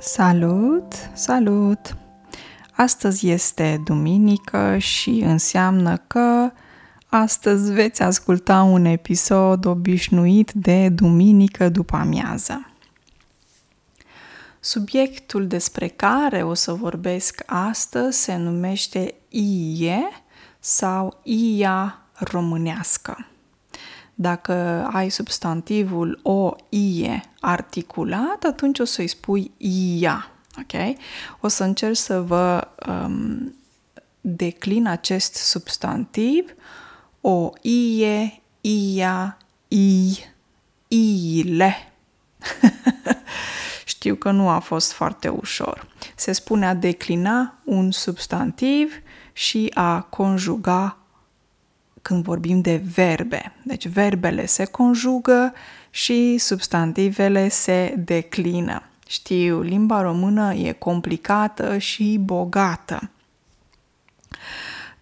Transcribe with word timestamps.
Salut, 0.00 0.92
salut! 1.12 1.96
Astăzi 2.72 3.28
este 3.28 3.80
duminică 3.84 4.76
și 4.78 5.10
înseamnă 5.10 5.96
că 6.06 6.50
astăzi 7.06 7.72
veți 7.72 8.02
asculta 8.02 8.62
un 8.62 8.84
episod 8.84 9.64
obișnuit 9.64 10.52
de 10.52 10.88
duminică 10.88 11.68
după 11.68 11.96
amiază. 11.96 12.70
Subiectul 14.60 15.46
despre 15.46 15.88
care 15.88 16.42
o 16.42 16.54
să 16.54 16.72
vorbesc 16.72 17.42
astăzi 17.46 18.18
se 18.18 18.36
numește 18.36 19.14
IE 19.28 20.08
sau 20.58 21.20
IA 21.22 21.98
românească. 22.14 23.26
Dacă 24.20 24.88
ai 24.92 25.08
substantivul 25.08 26.20
o 26.22 26.54
ie 26.68 27.22
articulat, 27.40 28.44
atunci 28.44 28.78
o 28.78 28.84
să-i 28.84 29.06
spui 29.06 29.50
ia. 30.00 30.30
Ok? 30.58 30.96
O 31.40 31.48
să 31.48 31.64
încerc 31.64 31.96
să 31.96 32.20
vă 32.20 32.68
um, 32.88 33.54
declin 34.20 34.86
acest 34.86 35.34
substantiv 35.34 36.54
o 37.20 37.50
ie, 37.62 38.42
ia, 38.60 39.38
i, 39.68 40.18
ile. 40.88 41.92
Știu 43.84 44.14
că 44.14 44.30
nu 44.30 44.48
a 44.48 44.58
fost 44.58 44.92
foarte 44.92 45.28
ușor. 45.28 45.86
Se 46.14 46.32
spune 46.32 46.66
a 46.66 46.74
declina 46.74 47.54
un 47.64 47.90
substantiv 47.90 48.92
și 49.32 49.70
a 49.74 50.00
conjuga 50.00 50.96
când 52.08 52.24
vorbim 52.24 52.60
de 52.60 52.82
verbe. 52.94 53.52
Deci 53.62 53.88
verbele 53.88 54.46
se 54.46 54.64
conjugă 54.64 55.52
și 55.90 56.38
substantivele 56.38 57.48
se 57.48 57.94
declină. 57.98 58.82
Știu, 59.06 59.60
limba 59.60 60.00
română 60.00 60.54
e 60.54 60.72
complicată 60.72 61.78
și 61.78 62.18
bogată. 62.20 63.10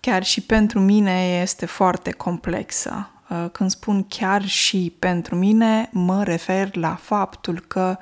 Chiar 0.01 0.25
și 0.25 0.41
pentru 0.41 0.81
mine 0.81 1.41
este 1.43 1.67
foarte 1.67 2.11
complexă. 2.11 3.11
Uh, 3.31 3.47
când 3.53 3.71
spun 3.71 4.05
chiar 4.09 4.47
și 4.47 4.93
pentru 4.99 5.35
mine, 5.35 5.89
mă 5.93 6.23
refer 6.25 6.77
la 6.77 6.95
faptul 6.95 7.61
că 7.61 7.99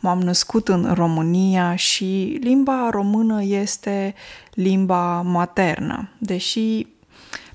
m-am 0.00 0.20
născut 0.20 0.68
în 0.68 0.94
România 0.94 1.76
și 1.76 2.38
limba 2.40 2.88
română 2.90 3.42
este 3.42 4.14
limba 4.54 5.22
maternă, 5.22 6.08
deși 6.18 6.86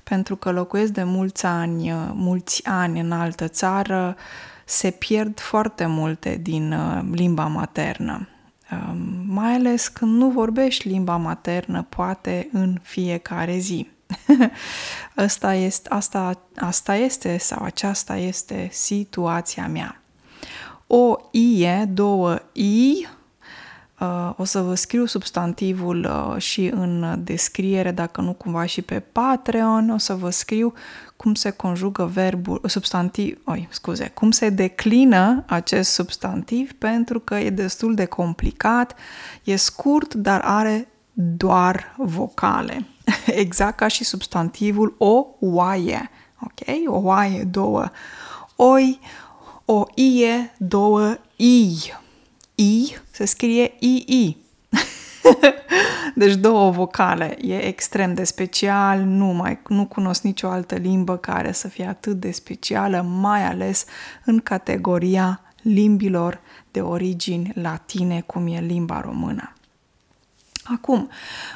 pentru 0.04 0.36
că 0.36 0.50
locuiesc 0.50 0.92
de 0.92 1.02
mulți 1.02 1.46
ani, 1.46 1.92
uh, 1.92 1.98
mulți 2.12 2.66
ani 2.66 3.00
în 3.00 3.12
altă 3.12 3.48
țară, 3.48 4.16
se 4.64 4.90
pierd 4.90 5.40
foarte 5.40 5.86
multe 5.86 6.38
din 6.42 6.72
uh, 6.72 7.02
limba 7.12 7.46
maternă. 7.46 8.28
Um, 8.72 9.24
mai 9.26 9.52
ales 9.52 9.88
când 9.88 10.16
nu 10.16 10.30
vorbești 10.30 10.88
limba 10.88 11.16
maternă, 11.16 11.86
poate 11.88 12.48
în 12.52 12.78
fiecare 12.82 13.56
zi. 13.58 13.88
asta, 15.14 15.54
este, 15.54 15.88
asta, 15.88 16.38
asta 16.56 16.94
este 16.94 17.38
sau 17.38 17.64
aceasta 17.64 18.16
este 18.16 18.68
situația 18.72 19.68
mea. 19.68 20.02
O 20.86 21.16
ie, 21.30 21.84
două 21.92 22.38
i, 22.52 23.06
Uh, 23.06 23.13
o 24.36 24.44
să 24.44 24.60
vă 24.60 24.74
scriu 24.74 25.04
substantivul 25.04 26.10
uh, 26.10 26.42
și 26.42 26.66
în 26.66 27.20
descriere, 27.24 27.90
dacă 27.90 28.20
nu 28.20 28.32
cumva 28.32 28.64
și 28.64 28.82
pe 28.82 29.00
Patreon, 29.00 29.90
o 29.90 29.98
să 29.98 30.14
vă 30.14 30.30
scriu 30.30 30.72
cum 31.16 31.34
se 31.34 31.50
conjugă 31.50 32.04
verbul, 32.04 32.60
substantiv, 32.66 33.40
oi, 33.44 33.68
scuze, 33.70 34.10
cum 34.14 34.30
se 34.30 34.48
declină 34.48 35.44
acest 35.46 35.92
substantiv 35.92 36.72
pentru 36.72 37.20
că 37.20 37.34
e 37.34 37.50
destul 37.50 37.94
de 37.94 38.04
complicat, 38.04 38.94
e 39.44 39.56
scurt, 39.56 40.14
dar 40.14 40.40
are 40.44 40.88
doar 41.12 41.94
vocale. 41.96 42.86
exact 43.26 43.76
ca 43.76 43.88
și 43.88 44.04
substantivul 44.04 44.94
o 44.98 45.26
oaie, 45.40 46.10
ok? 46.40 46.92
O 46.94 46.98
oaie, 46.98 47.44
două 47.44 47.90
oi, 48.56 49.00
o 49.64 49.84
ie, 49.94 50.54
două 50.58 51.16
i. 51.36 51.76
I 52.54 52.94
se 53.10 53.24
scrie 53.24 53.72
II. 53.78 54.36
deci 56.14 56.34
două 56.34 56.70
vocale. 56.70 57.36
E 57.40 57.66
extrem 57.66 58.14
de 58.14 58.24
special, 58.24 59.00
nu, 59.00 59.26
mai, 59.26 59.58
nu 59.68 59.86
cunosc 59.86 60.22
nicio 60.22 60.48
altă 60.48 60.74
limbă 60.74 61.16
care 61.16 61.52
să 61.52 61.68
fie 61.68 61.86
atât 61.86 62.20
de 62.20 62.30
specială, 62.30 63.00
mai 63.00 63.44
ales 63.44 63.84
în 64.24 64.40
categoria 64.40 65.40
limbilor 65.62 66.40
de 66.70 66.80
origini 66.80 67.52
latine, 67.54 68.22
cum 68.26 68.46
e 68.46 68.60
limba 68.60 69.00
română. 69.00 69.52
Acum, 70.64 71.10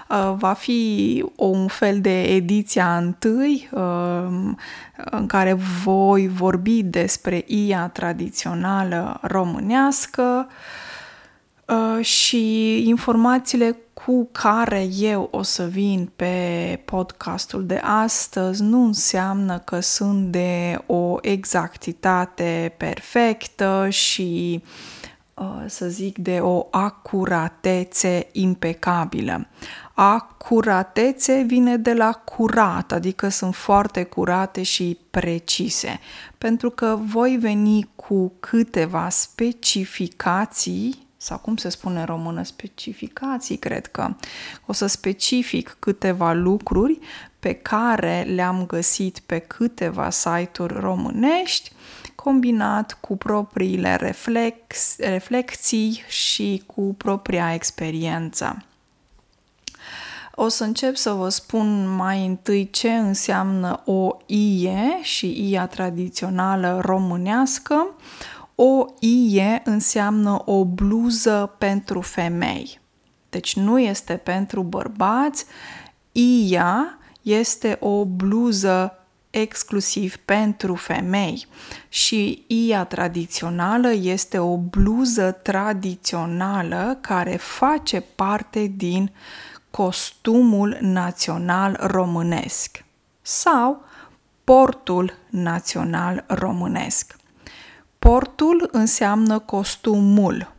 uh, 0.09 0.35
va 0.37 0.53
fi 0.53 1.25
un 1.37 1.67
fel 1.67 2.01
de 2.01 2.23
ediția 2.23 2.97
întâi 2.97 3.69
uh, 3.73 4.53
în 4.95 5.27
care 5.27 5.53
voi 5.85 6.29
vorbi 6.29 6.83
despre 6.83 7.45
IA 7.47 7.89
tradițională 7.89 9.19
românească, 9.23 10.49
Uh, 11.69 12.05
și 12.05 12.83
informațiile 12.89 13.77
cu 13.93 14.29
care 14.33 14.89
eu 14.99 15.29
o 15.31 15.43
să 15.43 15.65
vin 15.67 16.11
pe 16.17 16.81
podcastul 16.85 17.67
de 17.67 17.81
astăzi 17.83 18.63
nu 18.63 18.85
înseamnă 18.85 19.59
că 19.59 19.81
sunt 19.81 20.31
de 20.31 20.79
o 20.87 21.17
exactitate 21.21 22.75
perfectă 22.77 23.87
și 23.91 24.63
uh, 25.35 25.65
să 25.67 25.89
zic 25.89 26.19
de 26.19 26.39
o 26.41 26.67
acuratețe 26.71 28.29
impecabilă. 28.33 29.47
Acuratețe 29.95 31.45
vine 31.47 31.77
de 31.77 31.95
la 31.95 32.13
curat, 32.13 32.93
adică 32.93 33.29
sunt 33.29 33.55
foarte 33.55 34.03
curate 34.03 34.63
și 34.63 34.99
precise, 35.11 36.01
pentru 36.39 36.71
că 36.71 36.99
voi 37.01 37.37
veni 37.41 37.89
cu 37.97 38.33
câteva 38.41 39.09
specificații 39.09 41.07
sau 41.21 41.39
cum 41.39 41.57
se 41.57 41.69
spune 41.69 42.01
în 42.01 42.05
română, 42.05 42.43
specificații, 42.43 43.57
cred 43.57 43.87
că. 43.87 44.15
O 44.67 44.73
să 44.73 44.87
specific 44.87 45.77
câteva 45.79 46.33
lucruri 46.33 46.99
pe 47.41 47.53
care 47.53 48.23
le-am 48.23 48.67
găsit 48.67 49.19
pe 49.19 49.39
câteva 49.39 50.11
site-uri 50.11 50.81
românești, 50.81 51.73
combinat 52.15 52.99
cu 53.01 53.17
propriile 53.17 53.95
reflex, 53.95 54.97
reflexii 54.99 56.03
și 56.09 56.63
cu 56.67 56.95
propria 56.97 57.55
experiență. 57.55 58.63
O 60.41 60.49
să 60.49 60.65
încep 60.65 60.97
să 60.97 61.11
vă 61.11 61.29
spun 61.29 61.89
mai 61.97 62.27
întâi 62.27 62.71
ce 62.71 62.91
înseamnă 62.91 63.83
o 63.85 64.17
IE 64.27 64.99
și 65.03 65.51
IA 65.51 65.67
tradițională 65.67 66.81
românească, 66.81 67.87
o 68.61 68.85
ie 69.01 69.61
înseamnă 69.65 70.43
o 70.45 70.65
bluză 70.65 71.55
pentru 71.59 72.01
femei. 72.01 72.81
Deci 73.31 73.57
nu 73.57 73.79
este 73.79 74.17
pentru 74.17 74.63
bărbați. 74.63 75.45
Ia 76.49 76.99
este 77.23 77.77
o 77.81 78.05
bluză 78.05 78.99
exclusiv 79.31 80.17
pentru 80.17 80.75
femei 80.75 81.47
și 81.89 82.45
ia 82.47 82.85
tradițională 82.85 83.93
este 83.93 84.39
o 84.39 84.57
bluză 84.57 85.31
tradițională 85.31 86.99
care 87.01 87.37
face 87.37 88.01
parte 88.01 88.73
din 88.77 89.13
costumul 89.71 90.79
național 90.81 91.77
românesc 91.81 92.85
sau 93.23 93.83
portul 94.45 95.13
național 95.31 96.25
românesc. 96.27 97.18
Portul 97.99 98.69
înseamnă 98.73 99.39
costumul. 99.39 100.53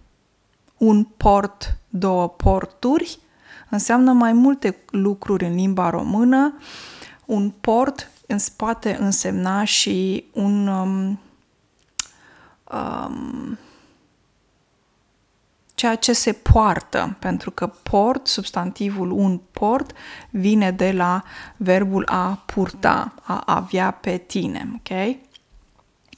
Un 0.78 1.04
port, 1.04 1.78
două 1.90 2.30
porturi, 2.30 3.20
înseamnă 3.70 4.12
mai 4.12 4.34
multe 4.34 4.78
lucruri 4.90 5.46
în 5.46 5.56
limba 5.56 5.90
română. 5.90 6.58
Un 7.26 7.50
port 7.50 8.10
poate 8.56 8.98
însemna 9.00 9.64
și 9.64 10.26
un 10.34 10.68
um, 10.68 11.20
um, 12.72 13.58
ceea 15.80 15.96
ce 15.96 16.14
se 16.14 16.34
poartă, 16.34 17.16
pentru 17.20 17.52
că 17.52 17.68
port, 17.68 18.28
substantivul 18.28 19.12
un 19.12 19.40
port, 19.52 19.92
vine 20.30 20.72
de 20.72 20.92
la 20.92 21.24
verbul 21.58 22.06
a 22.08 22.44
purta, 22.46 23.14
a 23.22 23.44
avea 23.46 23.92
pe 23.92 24.18
tine, 24.18 24.70
ok? 24.76 25.18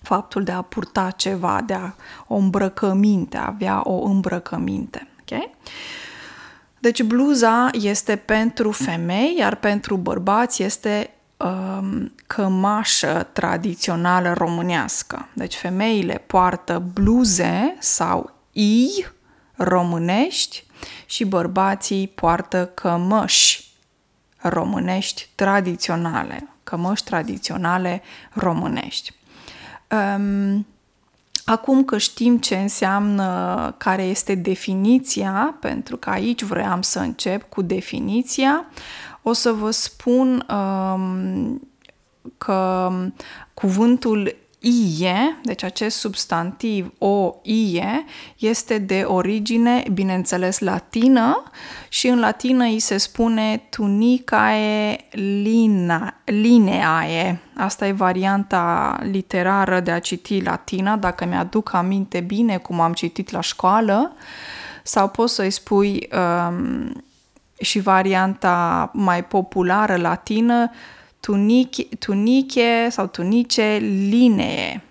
Faptul 0.01 0.43
de 0.43 0.51
a 0.51 0.61
purta 0.61 1.11
ceva, 1.11 1.61
de 1.65 1.73
a 1.73 1.93
o 2.27 2.35
îmbrăcăminte, 2.35 3.37
a 3.37 3.47
avea 3.47 3.81
o 3.83 4.03
îmbrăcăminte. 4.03 5.07
Okay? 5.21 5.51
Deci 6.79 7.03
bluza 7.03 7.69
este 7.71 8.15
pentru 8.15 8.71
femei, 8.71 9.35
iar 9.37 9.55
pentru 9.55 9.97
bărbați 9.97 10.63
este 10.63 11.13
um, 11.37 12.13
cămașă 12.27 13.27
tradițională 13.33 14.33
românească. 14.33 15.27
Deci 15.33 15.55
femeile 15.55 16.23
poartă 16.27 16.83
bluze 16.93 17.75
sau 17.79 18.31
i 18.51 19.05
românești 19.55 20.65
și 21.05 21.25
bărbații 21.25 22.07
poartă 22.07 22.65
cămăși 22.73 23.69
românești 24.37 25.29
tradiționale, 25.35 26.47
cămăși 26.63 27.03
tradiționale 27.03 28.01
românești. 28.33 29.13
Um, 29.91 30.65
Acum 31.45 31.83
că 31.83 31.97
știm 31.97 32.37
ce 32.37 32.55
înseamnă, 32.55 33.73
care 33.77 34.03
este 34.03 34.35
definiția, 34.35 35.55
pentru 35.59 35.97
că 35.97 36.09
aici 36.09 36.43
vreau 36.43 36.81
să 36.81 36.99
încep 36.99 37.49
cu 37.49 37.61
definiția, 37.61 38.65
o 39.21 39.33
să 39.33 39.51
vă 39.51 39.71
spun 39.71 40.45
um, 40.49 41.61
că 42.37 42.91
cuvântul 43.53 44.35
ie, 44.63 45.39
deci 45.43 45.63
acest 45.63 45.97
substantiv 45.97 46.93
o 46.97 47.35
ie, 47.43 48.05
este 48.37 48.77
de 48.77 49.03
origine, 49.07 49.83
bineînțeles, 49.93 50.59
latină 50.59 51.43
și 51.89 52.07
în 52.07 52.19
latină 52.19 52.63
îi 52.63 52.79
se 52.79 52.97
spune 52.97 53.67
tunicae 53.69 54.97
lina, 55.11 56.13
lineae. 56.25 57.41
Asta 57.57 57.87
e 57.87 57.91
varianta 57.91 58.97
literară 59.03 59.79
de 59.79 59.91
a 59.91 59.99
citi 59.99 60.41
latina, 60.41 60.95
dacă 60.95 61.25
mi-aduc 61.25 61.73
aminte 61.73 62.19
bine 62.19 62.57
cum 62.57 62.79
am 62.79 62.93
citit 62.93 63.31
la 63.31 63.41
școală, 63.41 64.15
sau 64.83 65.09
poți 65.09 65.33
să-i 65.33 65.51
spui 65.51 66.07
um, 66.47 67.03
și 67.61 67.79
varianta 67.79 68.89
mai 68.93 69.23
populară 69.23 69.95
latină, 69.95 70.71
tuniche, 71.21 71.87
tuniche 71.99 72.87
sau 72.89 73.07
tunice 73.07 73.77
linee. 74.09 74.83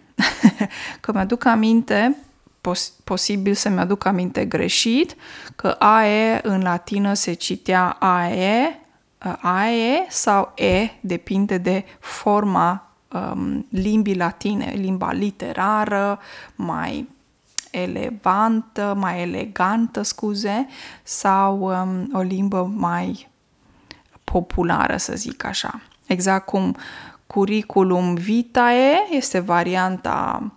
că 1.00 1.12
mi-aduc 1.12 1.44
aminte, 1.44 2.16
pos- 2.60 2.92
posibil 3.04 3.54
să 3.54 3.68
mi-aduc 3.68 4.04
aminte 4.04 4.44
greșit, 4.44 5.14
că 5.56 5.68
AE 5.68 6.40
în 6.42 6.62
latină 6.62 7.14
se 7.14 7.32
citea 7.32 7.96
AE, 7.98 8.80
AE 9.40 10.06
sau 10.08 10.52
E, 10.56 10.88
depinde 11.00 11.58
de 11.58 11.84
forma 11.98 12.90
um, 13.12 13.66
limbii 13.70 14.16
latine, 14.16 14.72
limba 14.76 15.12
literară, 15.12 16.18
mai 16.54 17.08
elevantă, 17.70 18.94
mai 18.96 19.22
elegantă, 19.22 20.02
scuze, 20.02 20.66
sau 21.02 21.60
um, 21.60 22.10
o 22.12 22.20
limbă 22.20 22.72
mai 22.74 23.28
populară, 24.24 24.96
să 24.96 25.12
zic 25.16 25.44
așa. 25.44 25.80
Exact 26.10 26.46
cum 26.46 26.76
curriculum 27.26 28.14
vitae 28.14 29.06
este 29.10 29.38
varianta 29.38 30.52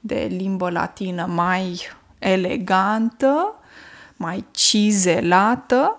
de 0.00 0.26
limbă 0.30 0.70
latină 0.70 1.26
mai 1.26 1.80
elegantă, 2.18 3.54
mai 4.16 4.44
cizelată 4.50 5.96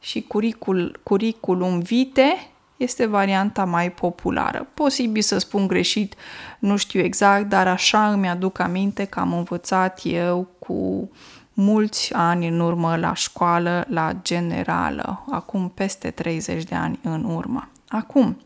și 0.00 0.22
curicul, 0.22 1.00
curriculum 1.02 1.78
vitae 1.78 2.50
este 2.76 3.06
varianta 3.06 3.64
mai 3.64 3.90
populară. 3.90 4.66
Posibil 4.74 5.22
să 5.22 5.38
spun 5.38 5.66
greșit, 5.66 6.14
nu 6.58 6.76
știu 6.76 7.00
exact, 7.00 7.48
dar 7.48 7.68
așa 7.68 8.10
îmi 8.10 8.28
aduc 8.28 8.58
aminte 8.58 9.04
că 9.04 9.20
am 9.20 9.32
învățat 9.32 10.00
eu 10.02 10.48
cu 10.58 11.10
mulți 11.52 12.12
ani 12.14 12.48
în 12.48 12.60
urmă 12.60 12.96
la 12.96 13.14
școală, 13.14 13.84
la 13.88 14.12
generală, 14.22 15.24
acum 15.30 15.68
peste 15.68 16.10
30 16.10 16.64
de 16.64 16.74
ani 16.74 16.98
în 17.02 17.24
urmă. 17.24 17.68
Acum, 17.88 18.40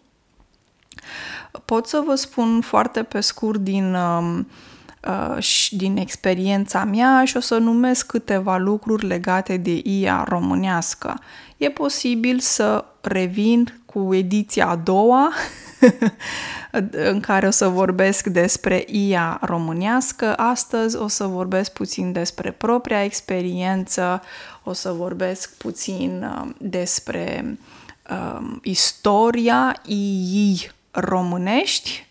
pot 1.64 1.87
să 1.87 2.02
vă 2.06 2.14
spun 2.14 2.60
foarte 2.60 3.02
pe 3.02 3.20
scurt 3.20 3.60
din, 3.60 3.94
um, 3.94 4.48
uh, 5.08 5.69
din 5.70 5.96
experiența 5.96 6.84
mea 6.84 7.25
și 7.25 7.37
o 7.37 7.40
să 7.40 7.58
numesc 7.58 8.06
câteva 8.06 8.56
lucruri 8.56 9.06
legate 9.06 9.56
de 9.56 9.81
IA 9.84 10.25
românească. 10.28 11.20
E 11.56 11.70
posibil 11.70 12.38
să 12.38 12.84
revin 13.00 13.81
cu 13.87 14.14
ediția 14.14 14.69
a 14.69 14.76
doua 14.76 15.32
în 17.12 17.20
care 17.20 17.46
o 17.46 17.50
să 17.50 17.69
vorbesc 17.69 18.26
despre 18.26 18.84
IA 18.86 19.38
românească. 19.43 20.34
Astăzi 20.36 20.96
o 20.96 21.08
să 21.08 21.25
vorbesc 21.25 21.72
puțin 21.72 22.12
despre 22.12 22.50
propria 22.50 23.04
experiență, 23.04 24.22
o 24.64 24.72
să 24.72 24.90
vorbesc 24.90 25.56
puțin 25.56 26.22
um, 26.22 26.54
despre 26.58 27.56
um, 28.10 28.60
istoria 28.62 29.76
ei 29.86 30.70
românești 30.90 32.06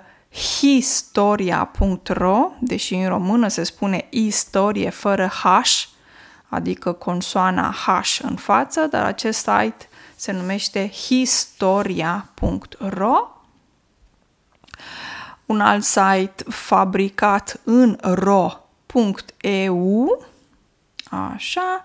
historia.ro, 0.58 2.50
deși 2.58 2.94
în 2.94 3.08
română 3.08 3.48
se 3.48 3.62
spune 3.62 4.06
istorie 4.10 4.90
fără 4.90 5.26
H, 5.26 5.44
adică 6.48 6.92
consoana 6.92 7.74
H 7.86 7.88
în 8.22 8.36
față, 8.36 8.86
dar 8.90 9.04
acest 9.04 9.38
site 9.38 9.88
se 10.16 10.32
numește 10.32 10.88
historia.ro 10.88 12.24
un 15.54 15.60
alt 15.60 15.84
site 15.84 16.34
fabricat 16.48 17.60
în 17.64 17.98
ro.eu, 18.02 18.66
așa, 21.10 21.84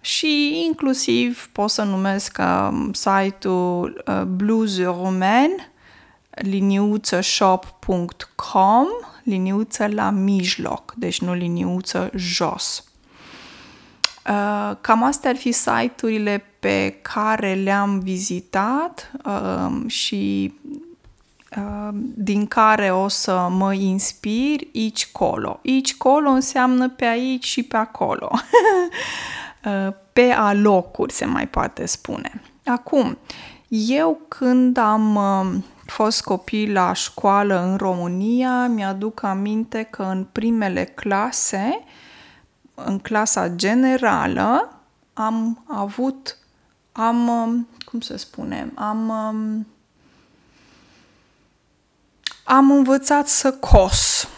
și 0.00 0.62
inclusiv 0.66 1.48
pot 1.52 1.70
să 1.70 1.82
numesc 1.82 2.38
um, 2.38 2.92
site-ul 2.92 4.02
uh, 4.06 4.22
Blues 4.22 4.82
Roman, 4.82 5.50
liniuțăshop.com, 6.30 8.86
liniuță 9.22 9.86
la 9.86 10.10
mijloc, 10.10 10.92
deci 10.96 11.20
nu 11.20 11.34
liniuță 11.34 12.10
jos. 12.14 12.84
Uh, 14.28 14.72
cam 14.80 15.02
astea 15.02 15.30
ar 15.30 15.36
fi 15.36 15.52
site-urile 15.52 16.44
pe 16.58 16.98
care 17.02 17.54
le-am 17.54 17.98
vizitat 17.98 19.12
uh, 19.24 19.70
și 19.86 20.52
din 22.14 22.46
care 22.46 22.90
o 22.92 23.08
să 23.08 23.48
mă 23.50 23.72
inspir 23.72 24.60
aici 24.74 25.10
colo. 25.12 25.60
Aici 25.64 25.96
colo 25.96 26.28
înseamnă 26.28 26.88
pe 26.88 27.04
aici 27.04 27.44
și 27.44 27.62
pe 27.62 27.76
acolo. 27.76 28.30
pe 30.12 30.30
alocuri 30.36 31.12
se 31.12 31.24
mai 31.24 31.48
poate 31.48 31.86
spune. 31.86 32.42
Acum, 32.64 33.18
eu 33.68 34.20
când 34.28 34.76
am 34.76 35.18
fost 35.86 36.22
copil 36.22 36.72
la 36.72 36.92
școală 36.92 37.62
în 37.62 37.76
România, 37.76 38.66
mi-aduc 38.66 39.22
aminte 39.22 39.82
că 39.82 40.02
în 40.02 40.26
primele 40.32 40.84
clase, 40.84 41.84
în 42.74 42.98
clasa 42.98 43.48
generală, 43.48 44.70
am 45.14 45.64
avut, 45.66 46.38
am, 46.92 47.28
cum 47.84 48.00
să 48.00 48.16
spunem, 48.16 48.72
am 48.74 49.12
am 52.46 52.70
învățat 52.70 53.28
să 53.28 53.52
cos. 53.52 54.28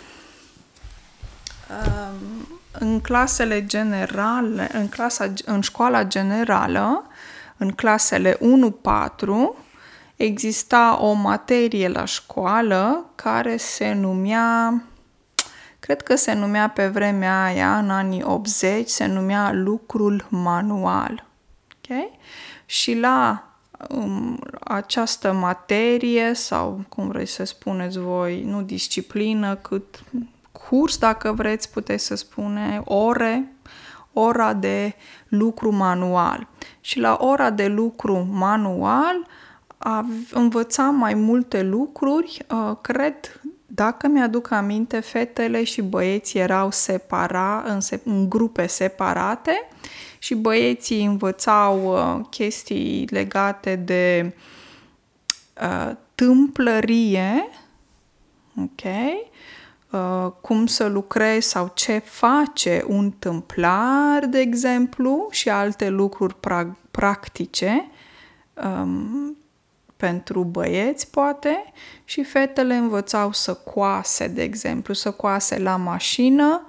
În 2.72 3.00
clasele 3.00 3.66
generale, 3.66 4.68
în, 4.72 4.88
clasa, 4.88 5.32
în 5.44 5.60
școala 5.60 6.04
generală, 6.04 7.06
în 7.56 7.70
clasele 7.70 8.36
1-4, 8.36 8.38
exista 10.16 10.98
o 11.00 11.12
materie 11.12 11.88
la 11.88 12.04
școală 12.04 13.10
care 13.14 13.56
se 13.56 13.92
numea, 13.92 14.82
cred 15.78 16.02
că 16.02 16.16
se 16.16 16.32
numea 16.32 16.68
pe 16.68 16.86
vremea 16.86 17.42
aia, 17.42 17.78
în 17.78 17.90
anii 17.90 18.22
80, 18.22 18.88
se 18.88 19.06
numea 19.06 19.52
lucrul 19.52 20.26
manual. 20.28 21.26
Okay? 21.76 22.18
Și 22.66 22.94
la 22.94 23.30
um, 23.30 23.47
această 24.60 25.32
materie 25.32 26.32
sau 26.34 26.80
cum 26.88 27.08
vreți 27.08 27.32
să 27.32 27.44
spuneți 27.44 27.98
voi, 27.98 28.42
nu 28.42 28.62
disciplină, 28.62 29.54
cât 29.54 30.02
curs, 30.52 30.98
dacă 30.98 31.32
vreți, 31.32 31.70
puteți 31.70 32.04
să 32.04 32.16
spune, 32.16 32.82
ore, 32.84 33.52
ora 34.12 34.52
de 34.52 34.94
lucru 35.28 35.74
manual. 35.74 36.46
Și 36.80 36.98
la 37.00 37.16
ora 37.20 37.50
de 37.50 37.66
lucru 37.66 38.26
manual 38.30 39.26
învățam 40.32 40.94
mai 40.94 41.14
multe 41.14 41.62
lucruri, 41.62 42.46
uh, 42.50 42.76
cred, 42.80 43.40
dacă 43.66 44.06
mi-aduc 44.08 44.50
aminte, 44.50 45.00
fetele 45.00 45.64
și 45.64 45.82
băieții 45.82 46.40
erau 46.40 46.70
separa, 46.70 47.64
în, 47.66 47.80
se- 47.80 48.00
în 48.04 48.28
grupe 48.28 48.66
separate 48.66 49.68
și 50.18 50.34
băieții 50.34 51.04
învățau 51.04 51.92
uh, 51.92 52.26
chestii 52.30 53.06
legate 53.10 53.76
de 53.76 54.34
uh, 55.62 55.92
tâmplărie, 56.14 57.48
ok? 58.56 58.82
Uh, 59.90 60.32
cum 60.40 60.66
să 60.66 60.86
lucrezi 60.86 61.48
sau 61.48 61.70
ce 61.74 61.98
face 61.98 62.84
un 62.86 63.10
tâmplar, 63.10 64.26
de 64.26 64.38
exemplu, 64.38 65.28
și 65.30 65.48
alte 65.48 65.88
lucruri 65.88 66.34
pra- 66.34 66.90
practice 66.90 67.90
um, 68.54 69.36
pentru 69.96 70.44
băieți, 70.44 71.10
poate, 71.10 71.72
și 72.04 72.22
fetele 72.22 72.74
învățau 72.74 73.32
să 73.32 73.54
coase, 73.54 74.26
de 74.26 74.42
exemplu, 74.42 74.94
să 74.94 75.10
coase 75.10 75.58
la 75.58 75.76
mașină, 75.76 76.66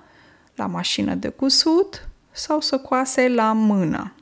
la 0.56 0.66
mașină 0.66 1.16
de 1.16 1.30
cusut 1.30 2.09
sau 2.32 2.62
să 2.62 2.78
coase 2.78 3.28
la 3.28 3.52
mână. 3.52 4.14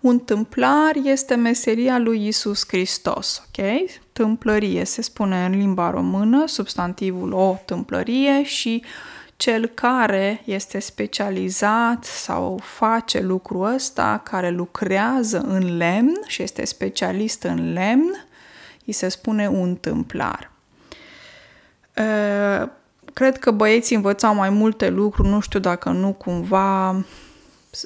Un 0.00 0.18
tâmplar 0.18 0.92
este 1.04 1.34
meseria 1.34 1.98
lui 1.98 2.26
Isus 2.26 2.64
Hristos, 2.68 3.42
ok? 3.46 3.90
Tâmplărie 4.12 4.84
se 4.84 5.02
spune 5.02 5.44
în 5.44 5.58
limba 5.58 5.90
română, 5.90 6.46
substantivul 6.46 7.32
o 7.32 7.58
tâmplărie 7.64 8.44
și 8.44 8.82
cel 9.36 9.66
care 9.66 10.42
este 10.44 10.78
specializat 10.78 12.04
sau 12.04 12.60
face 12.62 13.20
lucrul 13.20 13.74
ăsta, 13.74 14.20
care 14.24 14.50
lucrează 14.50 15.38
în 15.38 15.76
lemn 15.76 16.20
și 16.26 16.42
este 16.42 16.64
specialist 16.64 17.42
în 17.42 17.72
lemn, 17.72 18.26
îi 18.86 18.92
se 18.92 19.08
spune 19.08 19.48
un 19.48 19.74
tâmplar. 19.76 20.50
Cred 23.14 23.38
că 23.38 23.50
băieții 23.50 23.96
învățau 23.96 24.34
mai 24.34 24.50
multe 24.50 24.88
lucruri, 24.88 25.28
nu 25.28 25.40
știu 25.40 25.60
dacă 25.60 25.88
nu 25.88 26.12
cumva 26.12 27.04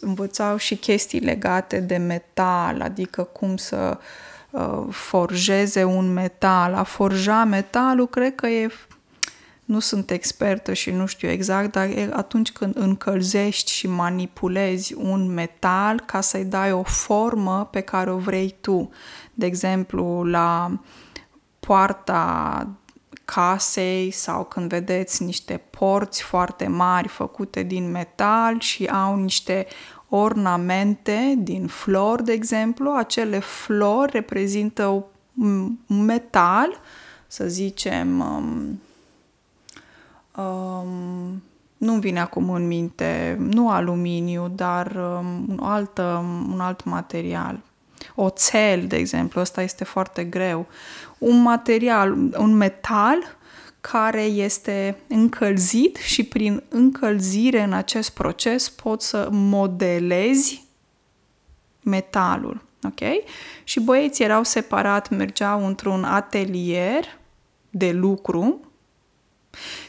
învățau 0.00 0.56
și 0.56 0.76
chestii 0.76 1.20
legate 1.20 1.80
de 1.80 1.96
metal, 1.96 2.80
adică 2.80 3.22
cum 3.22 3.56
să 3.56 3.98
uh, 4.50 4.84
forjeze 4.90 5.84
un 5.84 6.12
metal. 6.12 6.74
A 6.74 6.82
forja 6.82 7.44
metalul, 7.44 8.08
cred 8.08 8.34
că 8.34 8.46
e 8.46 8.68
nu 9.64 9.78
sunt 9.78 10.10
expertă 10.10 10.72
și 10.72 10.90
nu 10.90 11.06
știu 11.06 11.28
exact, 11.28 11.72
dar 11.72 11.88
atunci 12.12 12.52
când 12.52 12.76
încălzești 12.76 13.72
și 13.72 13.88
manipulezi 13.88 14.94
un 14.94 15.34
metal 15.34 16.00
ca 16.00 16.20
să-i 16.20 16.44
dai 16.44 16.72
o 16.72 16.82
formă 16.82 17.68
pe 17.70 17.80
care 17.80 18.10
o 18.10 18.16
vrei 18.16 18.54
tu. 18.60 18.90
De 19.34 19.46
exemplu, 19.46 20.22
la 20.22 20.80
poarta 21.60 22.68
casei 23.34 24.10
sau 24.10 24.44
când 24.44 24.68
vedeți 24.68 25.22
niște 25.22 25.60
porți 25.70 26.22
foarte 26.22 26.66
mari 26.66 27.08
făcute 27.08 27.62
din 27.62 27.90
metal 27.90 28.60
și 28.60 28.86
au 28.86 29.16
niște 29.16 29.66
ornamente 30.08 31.34
din 31.38 31.66
flori, 31.66 32.24
de 32.24 32.32
exemplu, 32.32 32.90
acele 32.90 33.38
flori 33.38 34.12
reprezintă 34.12 35.04
un 35.86 36.04
metal, 36.04 36.80
să 37.26 37.48
zicem, 37.48 38.20
um, 38.20 38.80
um, 40.44 41.42
nu 41.76 41.94
vine 41.94 42.20
acum 42.20 42.50
în 42.50 42.66
minte, 42.66 43.36
nu 43.38 43.70
aluminiu, 43.70 44.48
dar 44.54 44.86
um, 44.86 45.46
un, 45.48 45.58
alt, 45.62 45.98
un 46.52 46.60
alt 46.60 46.84
material. 46.84 47.60
Oțel, 48.14 48.86
de 48.86 48.96
exemplu, 48.96 49.40
ăsta 49.40 49.62
este 49.62 49.84
foarte 49.84 50.24
greu. 50.24 50.66
Un 51.18 51.42
material, 51.42 52.12
un 52.38 52.54
metal 52.56 53.36
care 53.80 54.22
este 54.22 54.96
încălzit 55.06 55.96
și 55.96 56.24
prin 56.24 56.62
încălzire 56.68 57.62
în 57.62 57.72
acest 57.72 58.10
proces 58.10 58.68
poți 58.68 59.08
să 59.08 59.28
modelezi 59.30 60.64
metalul. 61.82 62.62
Ok? 62.82 63.00
Și 63.64 63.80
băieții 63.80 64.24
erau 64.24 64.44
separat, 64.44 65.08
mergeau 65.10 65.66
într-un 65.66 66.04
atelier 66.04 67.18
de 67.70 67.92
lucru 67.92 68.60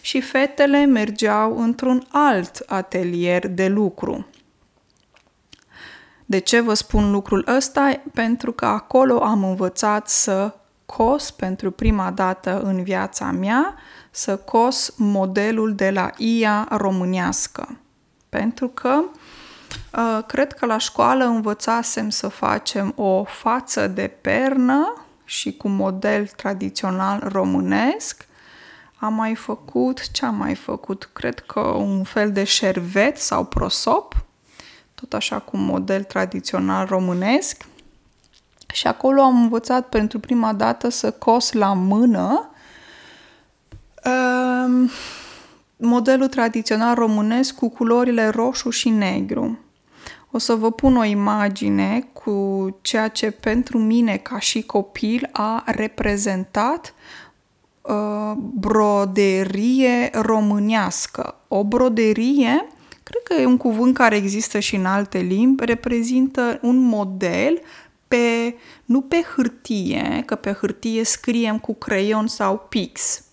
și 0.02 0.22
fetele 0.22 0.86
mergeau 0.86 1.62
într-un 1.62 2.06
alt 2.10 2.64
atelier 2.66 3.48
de 3.48 3.68
lucru. 3.68 4.28
De 6.30 6.40
ce 6.40 6.60
vă 6.60 6.74
spun 6.74 7.12
lucrul 7.12 7.46
ăsta? 7.56 8.02
Pentru 8.14 8.52
că 8.52 8.66
acolo 8.66 9.24
am 9.24 9.44
învățat 9.44 10.10
să 10.10 10.54
cos 10.86 11.32
pentru 11.32 11.72
prima 11.72 12.12
dată 12.12 12.62
în 12.62 12.84
viața 12.84 13.32
mea, 13.32 13.76
să 14.12 14.38
cos 14.38 14.94
modelul 14.98 15.76
de 15.76 15.90
la 15.90 16.10
IA 16.18 16.68
românească. 16.70 17.78
Pentru 18.30 18.68
că 18.68 19.02
uh, 19.94 20.24
cred 20.28 20.54
că 20.54 20.66
la 20.66 20.78
școală 20.78 21.26
învățasem 21.26 22.10
să 22.10 22.28
facem 22.28 22.94
o 22.96 23.24
față 23.24 23.88
de 23.88 24.08
pernă 24.22 25.06
și 25.26 25.58
cu 25.58 25.68
model 25.68 26.28
tradițional 26.28 27.24
românesc 27.32 28.28
am 29.00 29.14
mai 29.14 29.36
făcut, 29.36 30.12
ce 30.12 30.26
am 30.26 30.36
mai 30.36 30.56
făcut? 30.56 31.10
Cred 31.14 31.40
că 31.40 31.60
un 31.60 32.04
fel 32.04 32.32
de 32.32 32.44
șervet 32.44 33.18
sau 33.18 33.46
prosop, 33.46 34.16
tot 35.00 35.14
așa 35.14 35.40
cu 35.40 35.58
model 35.58 36.04
tradițional 36.04 36.86
românesc. 36.86 37.66
Și 38.74 38.88
acolo 38.88 39.22
am 39.22 39.42
învățat 39.42 39.90
pentru 39.90 40.20
prima 40.20 40.54
dată 40.54 40.90
să 40.90 41.12
cos 41.12 41.52
la 41.52 41.74
mână 41.74 42.50
um, 44.06 44.90
modelul 45.78 46.28
tradițional 46.28 46.96
românesc 46.96 47.56
cu 47.56 47.70
culorile 47.70 48.28
roșu 48.28 48.70
și 48.70 48.90
negru. 48.90 49.60
O 50.32 50.38
să 50.38 50.54
vă 50.54 50.72
pun 50.72 50.98
o 50.98 51.04
imagine 51.04 52.10
cu 52.14 52.68
ceea 52.82 53.08
ce 53.08 53.32
pentru 53.32 53.78
mine 53.78 54.18
ca 54.18 54.40
și 54.40 54.62
copil 54.62 55.30
a 55.32 55.64
reprezentat 55.66 56.94
Uh, 57.90 58.32
broderie 58.36 60.10
românească. 60.14 61.36
O 61.48 61.64
broderie, 61.64 62.68
cred 63.10 63.24
că 63.24 63.42
e 63.42 63.46
un 63.46 63.58
cuvânt 63.58 63.94
care 63.94 64.16
există 64.16 64.60
și 64.60 64.76
în 64.76 64.86
alte 64.86 65.18
limbi, 65.18 65.66
reprezintă 65.66 66.60
un 66.62 66.78
model 66.78 67.62
pe, 68.08 68.56
nu 68.86 69.02
pe 69.02 69.26
hârtie, 69.36 70.24
că 70.26 70.36
pe 70.36 70.52
hârtie 70.52 71.04
scriem 71.04 71.60
cu 71.60 71.74
creion 71.74 72.28
sau 72.28 72.66
pix. 72.70 73.24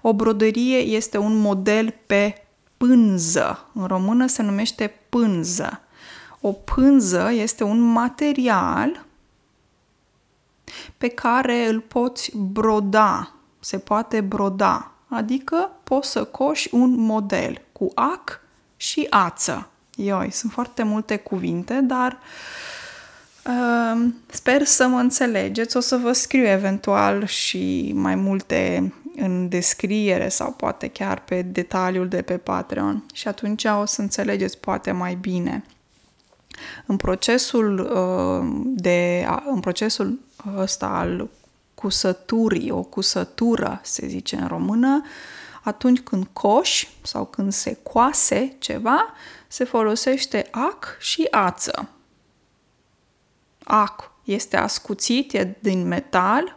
O 0.00 0.14
broderie 0.14 0.78
este 0.78 1.18
un 1.18 1.36
model 1.36 1.94
pe 2.06 2.46
pânză. 2.76 3.70
În 3.74 3.86
română 3.86 4.26
se 4.26 4.42
numește 4.42 4.94
pânză. 5.08 5.80
O 6.40 6.52
pânză 6.52 7.30
este 7.32 7.64
un 7.64 7.80
material 7.80 9.06
pe 10.98 11.08
care 11.08 11.68
îl 11.68 11.80
poți 11.80 12.36
broda, 12.36 13.34
se 13.60 13.78
poate 13.78 14.20
broda, 14.20 14.92
adică 15.12 15.70
poți 15.84 16.10
să 16.10 16.24
coși 16.24 16.68
un 16.74 16.94
model 16.98 17.60
cu 17.72 17.90
ac 17.94 18.40
și 18.76 19.06
ață. 19.10 19.68
Ioi, 19.96 20.30
sunt 20.30 20.52
foarte 20.52 20.82
multe 20.82 21.16
cuvinte, 21.16 21.80
dar 21.82 22.18
uh, 23.46 24.08
sper 24.26 24.64
să 24.64 24.86
mă 24.86 24.98
înțelegeți. 24.98 25.76
O 25.76 25.80
să 25.80 25.96
vă 25.96 26.12
scriu 26.12 26.46
eventual 26.46 27.26
și 27.26 27.92
mai 27.94 28.14
multe 28.14 28.92
în 29.16 29.48
descriere 29.48 30.28
sau 30.28 30.52
poate 30.52 30.88
chiar 30.88 31.20
pe 31.20 31.42
detaliul 31.42 32.08
de 32.08 32.22
pe 32.22 32.36
Patreon 32.36 33.04
și 33.14 33.28
atunci 33.28 33.64
o 33.64 33.84
să 33.84 34.00
înțelegeți 34.00 34.58
poate 34.58 34.92
mai 34.92 35.14
bine. 35.14 35.64
În 36.86 36.96
procesul, 36.96 37.78
uh, 37.78 38.64
de, 38.64 39.26
în 39.50 39.60
procesul 39.60 40.20
ăsta 40.56 40.86
al 40.86 41.28
cusăturii, 41.82 42.70
o 42.70 42.82
cusătură, 42.82 43.80
se 43.82 44.06
zice 44.06 44.36
în 44.36 44.46
română, 44.46 45.02
atunci 45.62 46.00
când 46.00 46.26
coși 46.32 46.88
sau 47.02 47.24
când 47.24 47.52
se 47.52 47.78
coase 47.82 48.56
ceva, 48.58 49.14
se 49.48 49.64
folosește 49.64 50.48
ac 50.50 50.96
și 51.00 51.26
ață. 51.30 51.88
Ac 53.64 54.10
este 54.24 54.56
ascuțit, 54.56 55.32
e 55.32 55.56
din 55.60 55.86
metal 55.86 56.56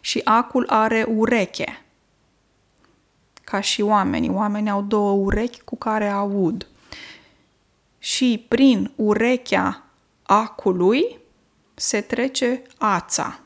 și 0.00 0.20
acul 0.24 0.66
are 0.68 1.06
ureche. 1.08 1.84
Ca 3.44 3.60
și 3.60 3.82
oamenii. 3.82 4.30
Oamenii 4.30 4.70
au 4.70 4.82
două 4.82 5.12
urechi 5.12 5.60
cu 5.60 5.76
care 5.76 6.08
aud. 6.08 6.66
Și 7.98 8.44
prin 8.48 8.92
urechea 8.96 9.84
acului 10.22 11.18
se 11.74 12.00
trece 12.00 12.62
ața. 12.78 13.43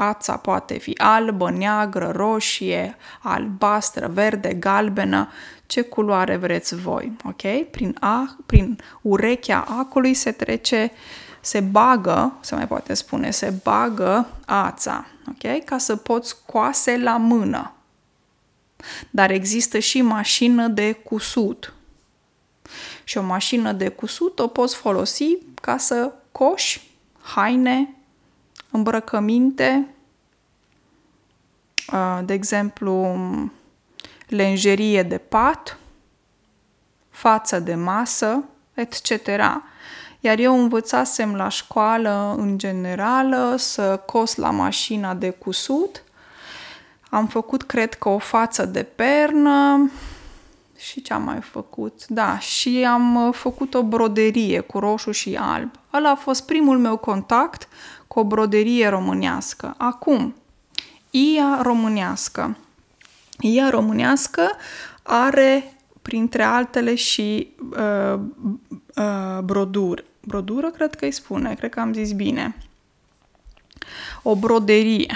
Ața 0.00 0.36
poate 0.36 0.78
fi 0.78 0.94
albă, 0.96 1.50
neagră, 1.50 2.10
roșie, 2.14 2.96
albastră, 3.22 4.06
verde, 4.06 4.54
galbenă, 4.54 5.28
ce 5.66 5.80
culoare 5.80 6.36
vreți 6.36 6.76
voi, 6.76 7.12
ok? 7.24 7.70
Prin, 7.70 7.96
a, 8.00 8.36
prin 8.46 8.78
urechea 9.02 9.60
acului 9.78 10.14
se 10.14 10.32
trece, 10.32 10.90
se 11.40 11.60
bagă, 11.60 12.38
se 12.40 12.54
mai 12.54 12.66
poate 12.66 12.94
spune, 12.94 13.30
se 13.30 13.54
bagă 13.62 14.28
ața, 14.46 15.06
ok? 15.28 15.64
Ca 15.64 15.78
să 15.78 15.96
poți 15.96 16.28
scoase 16.28 16.98
la 16.98 17.16
mână. 17.16 17.72
Dar 19.10 19.30
există 19.30 19.78
și 19.78 20.02
mașină 20.02 20.68
de 20.68 20.92
cusut. 20.92 21.72
Și 23.04 23.18
o 23.18 23.22
mașină 23.22 23.72
de 23.72 23.88
cusut 23.88 24.38
o 24.38 24.46
poți 24.46 24.76
folosi 24.76 25.36
ca 25.54 25.76
să 25.76 26.12
coși 26.32 26.90
haine, 27.20 27.97
îmbrăcăminte, 28.70 29.88
de 32.24 32.32
exemplu, 32.32 33.18
lenjerie 34.26 35.02
de 35.02 35.18
pat, 35.18 35.78
față 37.10 37.60
de 37.60 37.74
masă, 37.74 38.44
etc. 38.74 39.28
Iar 40.20 40.38
eu 40.38 40.60
învățasem 40.60 41.34
la 41.34 41.48
școală, 41.48 42.34
în 42.38 42.58
generală, 42.58 43.54
să 43.58 44.02
cos 44.06 44.34
la 44.34 44.50
mașina 44.50 45.14
de 45.14 45.30
cusut. 45.30 46.02
Am 47.10 47.26
făcut, 47.26 47.62
cred 47.62 47.94
că, 47.94 48.08
o 48.08 48.18
față 48.18 48.64
de 48.64 48.82
pernă 48.82 49.90
și 50.76 51.02
ce 51.02 51.12
am 51.12 51.22
mai 51.22 51.40
făcut? 51.40 52.06
Da, 52.06 52.38
și 52.38 52.84
am 52.88 53.32
făcut 53.32 53.74
o 53.74 53.82
broderie 53.82 54.60
cu 54.60 54.78
roșu 54.78 55.10
și 55.10 55.36
alb. 55.40 55.70
Ăla 55.92 56.10
a 56.10 56.14
fost 56.14 56.46
primul 56.46 56.78
meu 56.78 56.96
contact 56.96 57.68
cu 58.08 58.18
o 58.18 58.24
broderie 58.24 58.88
românească. 58.88 59.74
Acum, 59.78 60.34
IA 61.10 61.60
românească. 61.62 62.56
IA 63.40 63.70
românească 63.70 64.50
are, 65.02 65.76
printre 66.02 66.42
altele, 66.42 66.94
și 66.94 67.50
uh, 67.70 68.20
uh, 68.96 69.42
brodură. 69.44 70.02
Brodură, 70.20 70.70
cred 70.70 70.94
că 70.94 71.04
îi 71.04 71.10
spune, 71.10 71.54
cred 71.54 71.70
că 71.70 71.80
am 71.80 71.92
zis 71.92 72.12
bine. 72.12 72.56
O 74.22 74.36
broderie. 74.36 75.14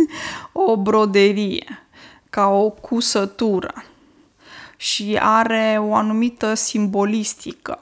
o 0.52 0.76
broderie. 0.76 1.86
Ca 2.30 2.48
o 2.48 2.70
cusătură. 2.70 3.84
Și 4.76 5.18
are 5.20 5.78
o 5.80 5.94
anumită 5.94 6.54
simbolistică. 6.54 7.80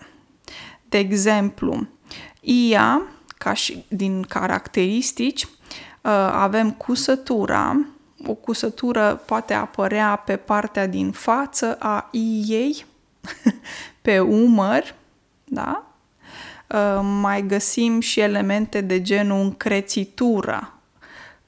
De 0.89 0.99
exemplu, 0.99 1.87
IA, 2.41 3.03
ca 3.43 3.53
și 3.53 3.85
din 3.89 4.23
caracteristici, 4.23 5.43
uh, 5.45 5.51
avem 6.33 6.71
cusătura. 6.71 7.87
O 8.27 8.35
cusătură 8.35 9.23
poate 9.27 9.55
apărea 9.55 10.17
pe 10.17 10.37
partea 10.37 10.87
din 10.87 11.11
față 11.11 11.77
a 11.79 12.09
ei, 12.47 12.85
pe 14.03 14.19
umăr, 14.19 14.95
da? 15.45 15.85
Uh, 16.67 17.01
mai 17.21 17.47
găsim 17.47 18.01
și 18.01 18.21
elemente 18.21 18.81
de 18.81 19.03
genul 19.03 19.41
încrețitură. 19.41 20.73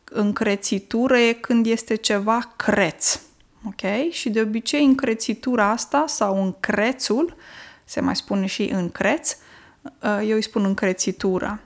Încrețitură 0.05 1.19
e 1.19 1.33
când 1.33 1.67
este 1.67 1.95
ceva 1.95 2.53
creț. 2.57 3.21
Ok? 3.67 4.11
Și 4.11 4.31
de 4.31 4.41
obicei 4.41 4.85
încrețitura 4.85 5.69
asta 5.69 6.05
sau 6.07 6.45
încrețul, 6.45 7.37
se 7.85 8.01
mai 8.01 8.17
spune 8.17 8.47
și 8.47 8.63
încreț, 8.63 9.37
uh, 9.83 10.21
eu 10.29 10.35
îi 10.35 10.43
spun 10.43 10.65
încrețitura 10.65 11.61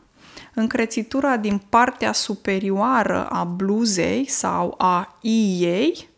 încrețitura 0.56 1.36
din 1.36 1.58
partea 1.68 2.12
superioară 2.12 3.26
a 3.26 3.44
bluzei 3.44 4.28
sau 4.28 4.74
a 4.78 5.18
iei 5.20 6.08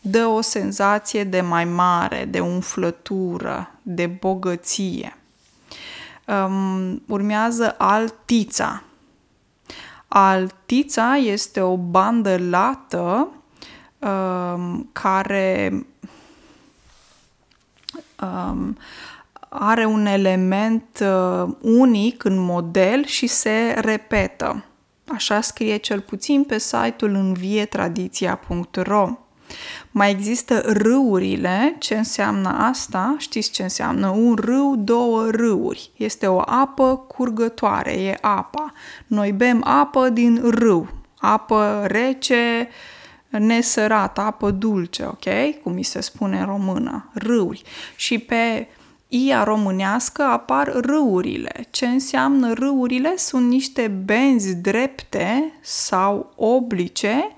dă 0.00 0.26
o 0.26 0.40
senzație 0.40 1.24
de 1.24 1.40
mai 1.40 1.64
mare, 1.64 2.24
de 2.24 2.40
umflătură, 2.40 3.70
de 3.82 4.06
bogăție. 4.06 5.16
Um, 6.26 7.02
urmează 7.06 7.74
altița. 7.78 8.82
Altița 10.08 11.16
este 11.16 11.60
o 11.60 11.76
bandă 11.76 12.38
lată 12.38 13.28
um, 13.98 14.88
care 14.92 15.72
um, 18.22 18.76
are 19.52 19.84
un 19.84 20.06
element 20.06 20.84
uh, 21.00 21.48
unic 21.60 22.24
în 22.24 22.38
model 22.38 23.04
și 23.04 23.26
se 23.26 23.74
repetă. 23.76 24.64
Așa 25.08 25.40
scrie 25.40 25.76
cel 25.76 26.00
puțin 26.00 26.44
pe 26.44 26.58
site-ul 26.58 27.14
învietradiția.ro. 27.14 29.18
Mai 29.90 30.10
există 30.10 30.62
râurile. 30.66 31.76
Ce 31.78 31.96
înseamnă 31.96 32.48
asta? 32.48 33.14
Știți 33.18 33.50
ce 33.50 33.62
înseamnă? 33.62 34.08
Un 34.08 34.34
râu, 34.34 34.76
două 34.76 35.30
râuri. 35.30 35.90
Este 35.96 36.26
o 36.26 36.42
apă 36.46 36.96
curgătoare, 36.96 37.92
e 37.92 38.18
apa. 38.20 38.72
Noi 39.06 39.32
bem 39.32 39.62
apă 39.64 40.08
din 40.08 40.40
râu. 40.44 40.88
Apă 41.18 41.84
rece, 41.86 42.68
nesărată, 43.28 44.20
apă 44.20 44.50
dulce, 44.50 45.04
ok? 45.04 45.60
Cum 45.62 45.72
mi 45.72 45.84
se 45.84 46.00
spune 46.00 46.38
în 46.38 46.46
română. 46.46 47.10
Râuri. 47.14 47.62
Și 47.96 48.18
pe 48.18 48.68
ia 49.12 49.44
românească 49.44 50.22
apar 50.22 50.72
râurile. 50.72 51.66
Ce 51.70 51.86
înseamnă 51.86 52.52
râurile? 52.52 53.16
Sunt 53.16 53.48
niște 53.48 53.88
benzi 54.04 54.54
drepte 54.54 55.52
sau 55.60 56.32
oblice 56.36 57.36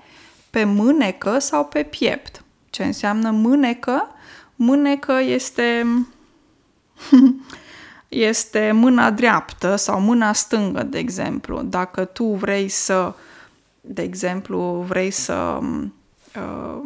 pe 0.49 0.63
mânecă 0.63 1.39
sau 1.39 1.65
pe 1.65 1.83
piept. 1.83 2.43
Ce 2.69 2.83
înseamnă 2.83 3.31
mânecă? 3.31 4.07
Mânecă 4.55 5.19
este 5.21 5.85
este 8.07 8.71
mâna 8.71 9.11
dreaptă 9.11 9.75
sau 9.75 9.99
mâna 9.99 10.33
stângă, 10.33 10.83
de 10.83 10.97
exemplu. 10.97 11.61
Dacă 11.61 12.05
tu 12.05 12.25
vrei 12.25 12.69
să, 12.69 13.13
de 13.81 14.01
exemplu, 14.01 14.83
vrei 14.87 15.11
să 15.11 15.59
uh, 16.35 16.81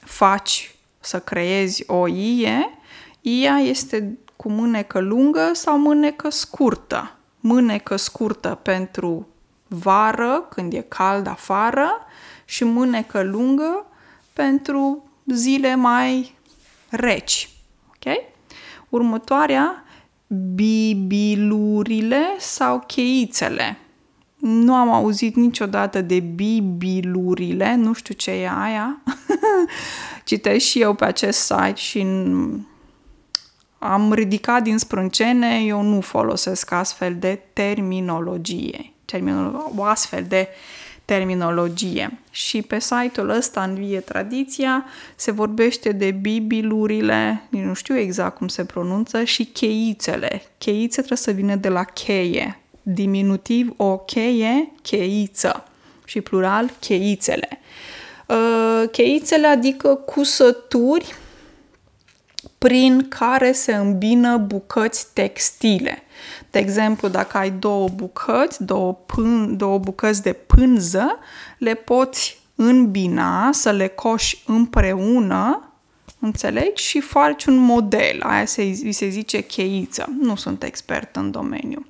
faci, 0.00 0.74
să 1.00 1.20
creezi 1.20 1.84
o 1.86 2.08
ie, 2.08 2.81
Ia 3.24 3.58
este 3.58 4.18
cu 4.36 4.50
mânecă 4.50 5.00
lungă 5.00 5.50
sau 5.52 5.78
mânecă 5.78 6.30
scurtă. 6.30 7.16
Mânecă 7.40 7.96
scurtă 7.96 8.58
pentru 8.62 9.28
vară, 9.66 10.46
când 10.50 10.72
e 10.72 10.80
cald 10.80 11.26
afară, 11.26 11.90
și 12.44 12.64
mânecă 12.64 13.22
lungă 13.22 13.86
pentru 14.32 15.04
zile 15.26 15.74
mai 15.74 16.34
reci. 16.88 17.50
Ok? 17.88 18.14
Următoarea, 18.88 19.84
bibilurile 20.54 22.22
sau 22.38 22.84
cheițele. 22.86 23.76
Nu 24.38 24.74
am 24.74 24.90
auzit 24.90 25.36
niciodată 25.36 26.00
de 26.00 26.20
bibilurile, 26.20 27.74
nu 27.74 27.92
știu 27.92 28.14
ce 28.14 28.30
e 28.30 28.50
aia. 28.62 29.02
Citesc 30.24 30.64
și 30.64 30.80
eu 30.80 30.94
pe 30.94 31.04
acest 31.04 31.38
site 31.38 31.74
și 31.74 32.06
am 33.82 34.12
ridicat 34.12 34.62
din 34.62 34.78
sprâncene, 34.78 35.62
eu 35.64 35.82
nu 35.82 36.00
folosesc 36.00 36.70
astfel 36.70 37.16
de 37.18 37.38
terminologie, 37.52 38.92
terminolo- 39.04 39.72
o 39.76 39.82
astfel 39.82 40.24
de 40.28 40.48
terminologie. 41.04 42.18
Și 42.30 42.62
pe 42.62 42.80
site-ul 42.80 43.28
ăsta, 43.28 43.62
în 43.62 43.74
Vie 43.74 44.00
Tradiția, 44.00 44.84
se 45.16 45.30
vorbește 45.30 45.92
de 45.92 46.10
bibilurile, 46.10 47.42
nu 47.48 47.74
știu 47.74 47.98
exact 47.98 48.36
cum 48.36 48.48
se 48.48 48.64
pronunță, 48.64 49.24
și 49.24 49.44
cheițele. 49.44 50.42
Cheițe 50.58 50.96
trebuie 50.96 51.18
să 51.18 51.30
vină 51.30 51.54
de 51.54 51.68
la 51.68 51.84
cheie. 51.84 52.60
Diminutiv 52.82 53.72
o 53.76 53.98
cheie, 53.98 54.72
cheiță. 54.82 55.64
Și 56.04 56.20
plural, 56.20 56.70
cheițele. 56.80 57.48
Uh, 58.26 58.88
cheițele 58.90 59.46
adică 59.46 59.94
cusături 59.94 61.14
prin 62.62 63.08
care 63.08 63.52
se 63.52 63.74
îmbină 63.74 64.36
bucăți 64.36 65.06
textile. 65.12 66.02
De 66.50 66.58
exemplu, 66.58 67.08
dacă 67.08 67.38
ai 67.38 67.50
două 67.50 67.88
bucăți, 67.88 68.64
două, 68.64 68.92
pân, 68.94 69.56
două 69.56 69.78
bucăți 69.78 70.22
de 70.22 70.32
pânză, 70.32 71.18
le 71.58 71.74
poți 71.74 72.40
îmbina, 72.54 73.52
să 73.52 73.70
le 73.70 73.88
coși 73.88 74.42
împreună, 74.46 75.72
înțelegi? 76.18 76.82
Și 76.82 77.00
faci 77.00 77.44
un 77.44 77.56
model. 77.56 78.20
Aia 78.22 78.44
se, 78.44 78.90
se 78.90 79.08
zice 79.08 79.40
cheiță. 79.40 80.12
Nu 80.20 80.36
sunt 80.36 80.62
expert 80.62 81.16
în 81.16 81.30
domeniu. 81.30 81.86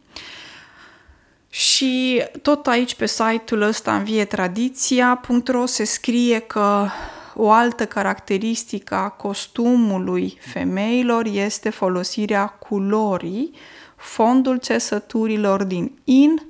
Și 1.49 2.23
tot 2.43 2.67
aici 2.67 2.95
pe 2.95 3.07
site-ul 3.07 3.63
ăsta 3.63 3.97
învietradiția.ro 3.97 5.67
se 5.67 5.85
scrie 5.85 6.39
că 6.39 6.89
o 7.35 7.51
altă 7.51 7.87
caracteristică 7.87 8.95
a 8.95 9.09
costumului 9.09 10.39
femeilor 10.41 11.27
este 11.27 11.71
folosirea 11.71 12.47
culorii, 12.47 13.55
fondul 13.97 14.59
țesăturilor 14.59 15.65
din 15.65 15.99
in, 16.05 16.43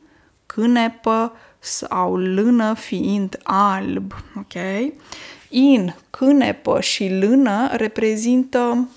cânepă 0.46 1.32
sau 1.58 2.16
lână 2.16 2.74
fiind 2.74 3.38
alb, 3.42 4.12
ok? 4.36 4.54
In, 5.48 5.94
cânepă 6.10 6.80
și 6.80 7.08
lână 7.08 7.68
reprezintă 7.76 8.88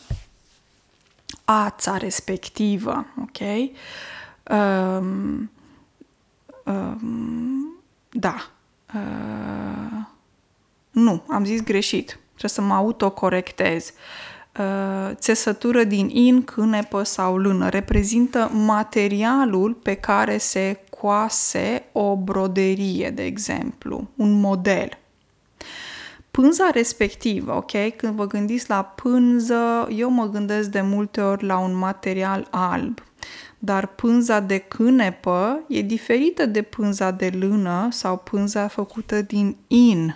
ața 1.46 1.98
respectivă, 1.98 3.06
ok? 3.22 3.70
Um, 4.50 5.52
um, 6.66 7.84
da. 8.10 8.50
Uh, 8.94 9.65
nu, 10.96 11.24
am 11.28 11.46
zis 11.46 11.64
greșit. 11.64 12.20
Trebuie 12.28 12.50
să 12.52 12.62
mă 12.62 12.74
autocorectez. 12.74 13.94
Uh, 14.60 15.12
țesătură 15.14 15.84
din 15.84 16.10
in, 16.10 16.44
cânepă 16.44 17.04
sau 17.04 17.38
lână 17.38 17.70
reprezintă 17.70 18.52
materialul 18.54 19.74
pe 19.74 19.94
care 19.94 20.38
se 20.38 20.80
coase 21.00 21.84
o 21.92 22.16
broderie, 22.18 23.10
de 23.10 23.24
exemplu, 23.24 24.08
un 24.16 24.40
model. 24.40 24.90
Pânza 26.32 26.70
respectivă, 26.74 27.56
ok? 27.56 27.96
Când 27.96 28.16
vă 28.16 28.28
gândiți 28.28 28.70
la 28.70 28.84
pânză, 28.84 29.88
eu 29.96 30.10
mă 30.10 30.30
gândesc 30.30 30.70
de 30.70 30.82
multe 30.82 31.22
ori 31.22 31.46
la 31.46 31.58
un 31.58 31.78
material 31.78 32.48
alb. 32.50 33.04
Dar 33.60 33.88
pânza 33.88 34.40
de 34.40 34.58
cânepă 34.58 35.60
e 35.68 35.82
diferită 35.82 36.46
de 36.46 36.62
pânza 36.62 37.12
de 37.12 37.30
lână 37.40 37.88
sau 37.92 38.18
pânza 38.18 38.68
făcută 38.68 39.22
din 39.22 39.56
in, 39.68 40.16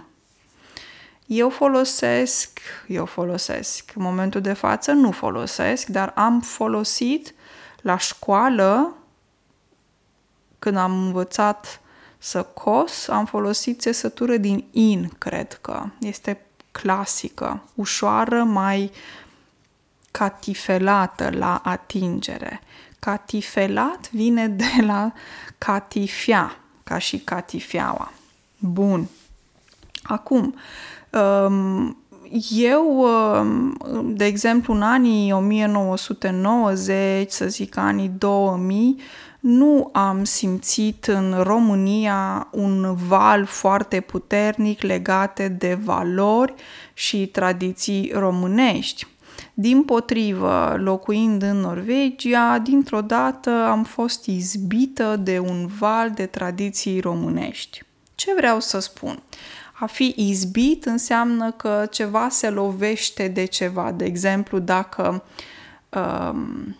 eu 1.29 1.49
folosesc, 1.49 2.59
eu 2.87 3.05
folosesc, 3.05 3.91
în 3.95 4.01
momentul 4.01 4.41
de 4.41 4.53
față 4.53 4.91
nu 4.91 5.11
folosesc, 5.11 5.87
dar 5.87 6.11
am 6.15 6.41
folosit 6.41 7.33
la 7.81 7.97
școală, 7.97 8.93
când 10.59 10.77
am 10.77 10.91
învățat 10.91 11.81
să 12.17 12.43
cos, 12.43 13.07
am 13.07 13.25
folosit 13.25 13.79
țesătură 13.79 14.37
din 14.37 14.65
in, 14.71 15.11
cred 15.17 15.53
că. 15.61 15.85
Este 15.99 16.45
clasică, 16.71 17.63
ușoară, 17.75 18.43
mai 18.43 18.91
catifelată 20.11 21.29
la 21.29 21.61
atingere. 21.63 22.61
Catifelat 22.99 24.09
vine 24.11 24.47
de 24.47 24.71
la 24.81 25.13
catifia, 25.57 26.57
ca 26.83 26.97
și 26.97 27.17
catifeaua. 27.19 28.11
Bun. 28.57 29.07
Acum, 30.03 30.55
eu, 32.49 33.07
de 34.03 34.25
exemplu, 34.25 34.73
în 34.73 34.81
anii 34.81 35.31
1990, 35.31 37.31
să 37.31 37.47
zic 37.47 37.77
anii 37.77 38.11
2000, 38.17 38.95
nu 39.39 39.89
am 39.93 40.23
simțit 40.23 41.05
în 41.05 41.35
România 41.43 42.47
un 42.51 42.95
val 43.07 43.45
foarte 43.45 43.99
puternic 43.99 44.81
legate 44.81 45.47
de 45.47 45.77
valori 45.83 46.53
și 46.93 47.27
tradiții 47.27 48.11
românești. 48.13 49.07
Din 49.53 49.83
potrivă, 49.83 50.75
locuind 50.77 51.41
în 51.41 51.57
Norvegia, 51.57 52.59
dintr-o 52.63 53.01
dată 53.01 53.49
am 53.49 53.83
fost 53.83 54.25
izbită 54.25 55.15
de 55.15 55.39
un 55.39 55.69
val 55.79 56.11
de 56.11 56.25
tradiții 56.25 56.99
românești. 56.99 57.83
Ce 58.15 58.33
vreau 58.37 58.59
să 58.59 58.79
spun? 58.79 59.23
A 59.79 59.85
fi 59.85 60.13
izbit 60.17 60.85
înseamnă 60.85 61.51
că 61.51 61.87
ceva 61.91 62.29
se 62.29 62.49
lovește 62.49 63.27
de 63.27 63.45
ceva. 63.45 63.91
De 63.91 64.05
exemplu, 64.05 64.59
dacă 64.59 65.23
um, 65.89 66.75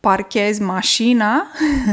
parchezi 0.00 0.62
mașina 0.62 1.46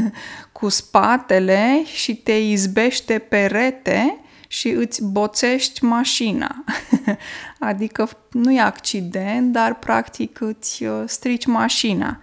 cu 0.51 0.69
spatele 0.69 1.83
și 1.85 2.15
te 2.15 2.31
izbește 2.31 3.19
perete 3.19 4.19
și 4.47 4.67
îți 4.67 5.03
boțești 5.03 5.83
mașina. 5.83 6.63
adică 7.59 8.09
nu 8.31 8.53
e 8.53 8.59
accident, 8.59 9.51
dar 9.51 9.75
practic 9.75 10.41
îți 10.41 10.83
uh, 10.83 11.03
strici 11.05 11.45
mașina 11.45 12.21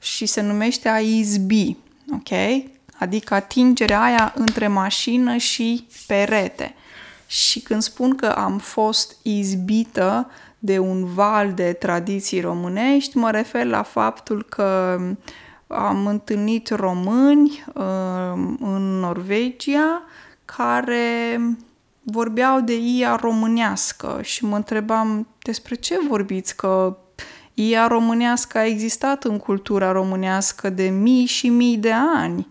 și 0.00 0.26
se 0.26 0.40
numește 0.40 0.88
a 0.88 0.98
izbi. 0.98 1.76
Ok? 2.12 2.28
Adică 2.98 3.34
atingerea 3.34 4.02
aia 4.02 4.32
între 4.36 4.68
mașină 4.68 5.36
și 5.36 5.86
perete. 6.06 6.74
Și 7.26 7.60
când 7.60 7.82
spun 7.82 8.14
că 8.14 8.26
am 8.26 8.58
fost 8.58 9.16
izbită 9.22 10.30
de 10.58 10.78
un 10.78 11.04
val 11.04 11.52
de 11.52 11.72
tradiții 11.72 12.40
românești, 12.40 13.16
mă 13.16 13.30
refer 13.30 13.66
la 13.66 13.82
faptul 13.82 14.42
că 14.48 15.00
am 15.66 16.06
întâlnit 16.06 16.68
români 16.68 17.64
uh, 17.74 17.84
în 18.60 18.98
Norvegia 18.98 20.02
care 20.44 21.40
vorbeau 22.02 22.60
de 22.60 22.78
ia 22.98 23.16
românească 23.16 24.18
și 24.22 24.44
mă 24.44 24.56
întrebam 24.56 25.26
despre 25.42 25.74
ce 25.74 25.98
vorbiți, 26.08 26.56
că 26.56 26.96
ia 27.54 27.86
românească 27.86 28.58
a 28.58 28.64
existat 28.64 29.24
în 29.24 29.38
cultura 29.38 29.92
românească 29.92 30.70
de 30.70 30.88
mii 30.88 31.24
și 31.24 31.48
mii 31.48 31.76
de 31.76 31.92
ani. 32.16 32.46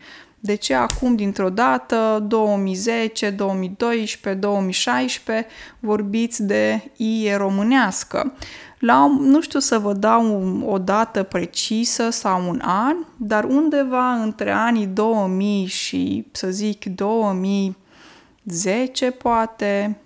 De 0.47 0.55
ce 0.55 0.73
acum, 0.73 1.15
dintr-o 1.15 1.49
dată, 1.49 2.25
2010, 2.27 3.29
2012, 3.29 4.41
2016, 4.41 5.47
vorbiți 5.79 6.43
de 6.43 6.91
ie 6.97 7.35
românească? 7.35 8.33
La, 8.79 9.07
nu 9.19 9.41
știu 9.41 9.59
să 9.59 9.79
vă 9.79 9.93
dau 9.93 10.61
o 10.65 10.77
dată 10.77 11.23
precisă 11.23 12.09
sau 12.09 12.49
un 12.49 12.61
an, 12.63 12.95
dar 13.17 13.43
undeva 13.43 14.13
între 14.13 14.51
anii 14.51 14.85
2000 14.85 15.65
și, 15.65 16.25
să 16.31 16.49
zic, 16.49 16.85
2010 16.85 19.11
poate, 19.11 19.97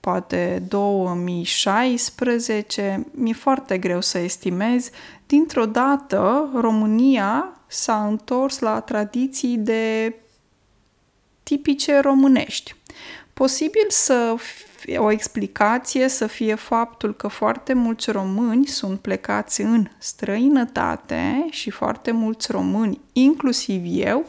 poate 0.00 0.62
2016, 0.68 3.06
mi-e 3.10 3.32
foarte 3.32 3.78
greu 3.78 4.00
să 4.00 4.18
estimez, 4.18 4.90
dintr-o 5.26 5.64
dată 5.64 6.50
România 6.54 7.50
s-a 7.76 8.06
întors 8.06 8.58
la 8.58 8.80
tradiții 8.80 9.56
de 9.56 10.14
tipice 11.42 11.98
românești. 11.98 12.74
Posibil 13.32 13.86
să 13.88 14.34
fie 14.76 14.98
o 14.98 15.10
explicație 15.10 16.08
să 16.08 16.26
fie 16.26 16.54
faptul 16.54 17.14
că 17.14 17.28
foarte 17.28 17.72
mulți 17.72 18.10
români 18.10 18.66
sunt 18.66 19.00
plecați 19.00 19.60
în 19.60 19.88
străinătate 19.98 21.46
și 21.50 21.70
foarte 21.70 22.10
mulți 22.10 22.52
români, 22.52 23.00
inclusiv 23.12 23.82
eu, 23.86 24.26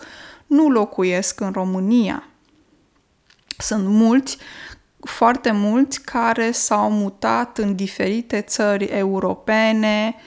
nu 0.48 0.70
locuiesc 0.70 1.40
în 1.40 1.52
România. 1.52 2.24
Sunt 3.58 3.88
mulți, 3.88 4.38
foarte 5.00 5.52
mulți 5.52 6.02
care 6.02 6.52
s-au 6.52 6.92
mutat 6.92 7.58
în 7.58 7.76
diferite 7.76 8.42
țări 8.42 8.86
europene, 8.86 10.16
Uh, 10.16 10.24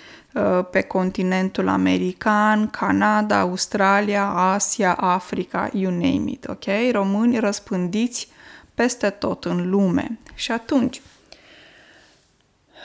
pe 0.71 0.81
continentul 0.81 1.69
american, 1.69 2.69
Canada, 2.69 3.39
Australia, 3.39 4.25
Asia, 4.27 4.95
Africa, 4.95 5.71
you 5.73 5.93
name 5.93 6.31
it, 6.31 6.45
ok? 6.49 6.65
Români 6.93 7.39
răspândiți 7.39 8.29
peste 8.75 9.11
tot 9.11 9.45
în 9.45 9.71
lume. 9.71 10.19
Și 10.35 10.53
atunci, 10.53 11.03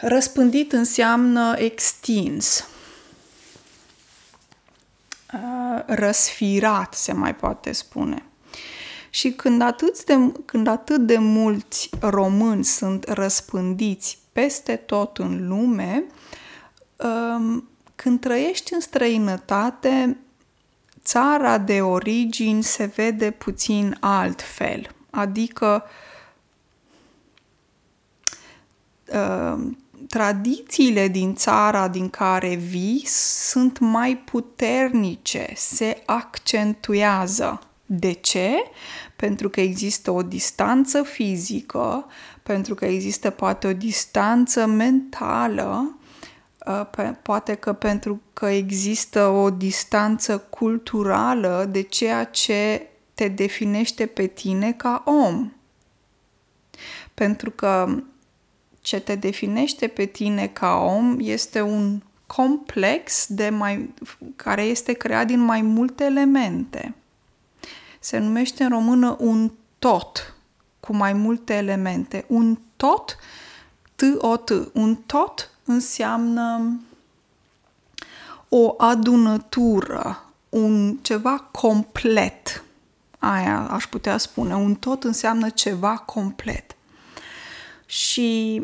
răspândit 0.01 0.71
înseamnă 0.71 1.55
extins, 1.57 2.67
uh, 5.33 5.83
răsfirat, 5.85 6.93
se 6.93 7.13
mai 7.13 7.35
poate 7.35 7.71
spune. 7.71 8.23
Și 9.09 9.31
când 9.31 9.61
atât 9.61 10.03
de, 10.03 10.31
când 10.45 10.67
atât 10.67 11.05
de 11.05 11.17
mulți 11.17 11.89
români 11.99 12.63
sunt 12.63 13.03
răspândiți 13.07 14.17
peste 14.31 14.75
tot 14.75 15.17
în 15.17 15.47
lume, 15.47 16.03
când 17.95 18.19
trăiești 18.19 18.73
în 18.73 18.79
străinătate, 18.79 20.17
țara 21.03 21.57
de 21.57 21.81
origini 21.81 22.63
se 22.63 22.85
vede 22.85 23.31
puțin 23.31 23.97
altfel. 23.99 24.95
Adică 25.09 25.83
tradițiile 30.09 31.07
din 31.07 31.35
țara 31.35 31.87
din 31.87 32.09
care 32.09 32.55
vii 32.55 33.03
sunt 33.07 33.79
mai 33.79 34.17
puternice, 34.17 35.53
se 35.55 36.03
accentuează. 36.05 37.59
De 37.85 38.11
ce? 38.11 38.51
Pentru 39.15 39.49
că 39.49 39.61
există 39.61 40.11
o 40.11 40.21
distanță 40.21 41.03
fizică, 41.03 42.05
pentru 42.43 42.75
că 42.75 42.85
există 42.85 43.29
poate 43.29 43.67
o 43.67 43.73
distanță 43.73 44.65
mentală 44.65 45.97
Uh, 46.67 47.11
poate 47.21 47.53
că 47.55 47.73
pentru 47.73 48.21
că 48.33 48.45
există 48.45 49.27
o 49.27 49.49
distanță 49.49 50.37
culturală 50.37 51.67
de 51.69 51.81
ceea 51.81 52.23
ce 52.23 52.87
te 53.13 53.27
definește 53.27 54.05
pe 54.05 54.25
tine 54.25 54.71
ca 54.71 55.03
om. 55.05 55.51
Pentru 57.13 57.51
că 57.51 58.03
ce 58.81 58.99
te 58.99 59.15
definește 59.15 59.87
pe 59.87 60.05
tine 60.05 60.47
ca 60.47 60.75
om 60.75 61.17
este 61.19 61.61
un 61.61 62.01
complex 62.27 63.25
de 63.27 63.49
mai, 63.49 63.93
care 64.35 64.61
este 64.61 64.93
creat 64.93 65.27
din 65.27 65.39
mai 65.39 65.61
multe 65.61 66.03
elemente. 66.03 66.95
Se 67.99 68.17
numește 68.17 68.63
în 68.63 68.69
română 68.69 69.15
un 69.19 69.51
tot 69.79 70.35
cu 70.79 70.95
mai 70.95 71.13
multe 71.13 71.53
elemente. 71.53 72.25
Un 72.27 72.59
tot, 72.75 73.17
T-O-T, 73.95 74.49
un 74.73 74.95
tot 74.95 75.54
înseamnă 75.65 76.79
o 78.49 78.73
adunătură, 78.77 80.23
un 80.49 80.97
ceva 81.01 81.37
complet. 81.51 82.63
Aia 83.19 83.67
aș 83.69 83.87
putea 83.87 84.17
spune. 84.17 84.55
Un 84.55 84.75
tot 84.75 85.03
înseamnă 85.03 85.49
ceva 85.49 85.97
complet. 85.97 86.75
Și 87.85 88.61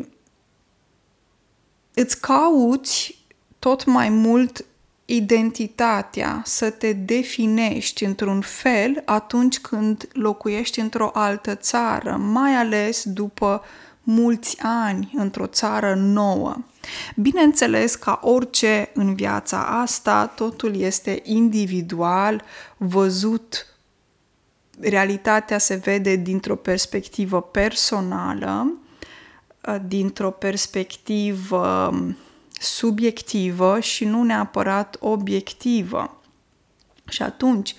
îți 1.94 2.20
cauți 2.20 3.24
tot 3.58 3.84
mai 3.84 4.08
mult 4.08 4.64
identitatea, 5.04 6.42
să 6.44 6.70
te 6.70 6.92
definești 6.92 8.04
într-un 8.04 8.40
fel 8.40 9.02
atunci 9.04 9.60
când 9.60 10.08
locuiești 10.12 10.80
într-o 10.80 11.10
altă 11.14 11.54
țară, 11.54 12.16
mai 12.16 12.54
ales 12.54 13.02
după 13.04 13.62
mulți 14.02 14.56
ani 14.62 15.12
într-o 15.16 15.46
țară 15.46 15.94
nouă. 15.94 16.56
Bineînțeles, 17.16 17.94
ca 17.94 18.20
orice 18.22 18.90
în 18.94 19.14
viața 19.14 19.80
asta, 19.80 20.26
totul 20.26 20.76
este 20.76 21.20
individual, 21.24 22.42
văzut, 22.76 23.66
realitatea 24.80 25.58
se 25.58 25.74
vede 25.74 26.16
dintr-o 26.16 26.56
perspectivă 26.56 27.42
personală, 27.42 28.72
dintr-o 29.86 30.30
perspectivă 30.30 31.90
subiectivă 32.52 33.80
și 33.80 34.04
nu 34.04 34.22
neapărat 34.22 34.96
obiectivă. 35.00 36.20
Și 37.08 37.22
atunci, 37.22 37.74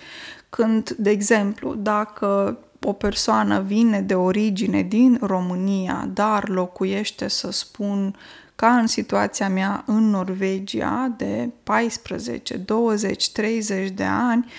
când, 0.50 0.90
de 0.90 1.10
exemplu, 1.10 1.74
dacă 1.74 2.58
o 2.84 2.94
persoană 2.94 3.62
vine 3.62 4.02
de 4.02 4.16
origine 4.16 4.82
din 4.82 5.18
România, 5.22 6.10
dar 6.14 6.50
locuiește, 6.50 7.28
să 7.28 7.52
spun, 7.52 8.16
ca 8.56 8.78
în 8.78 8.88
situația 8.88 9.50
mea 9.50 9.84
în 9.86 10.10
Norvegia 10.10 11.14
de 11.18 11.50
14, 11.64 12.58
20, 12.58 13.32
30 13.32 13.90
de 13.90 14.04
ani, 14.04 14.52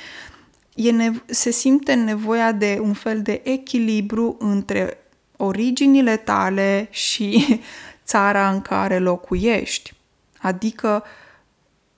e 0.75 0.91
nev- 0.91 1.25
se 1.27 1.51
simte 1.51 1.95
nevoia 1.95 2.53
de 2.53 2.79
un 2.83 2.93
fel 2.93 3.23
de 3.23 3.41
echilibru 3.45 4.37
între 4.39 4.99
originile 5.37 6.17
tale 6.17 6.89
și 6.91 7.61
țara 8.05 8.51
în 8.51 8.61
care 8.61 8.99
locuiești. 8.99 9.95
Adică 10.39 11.05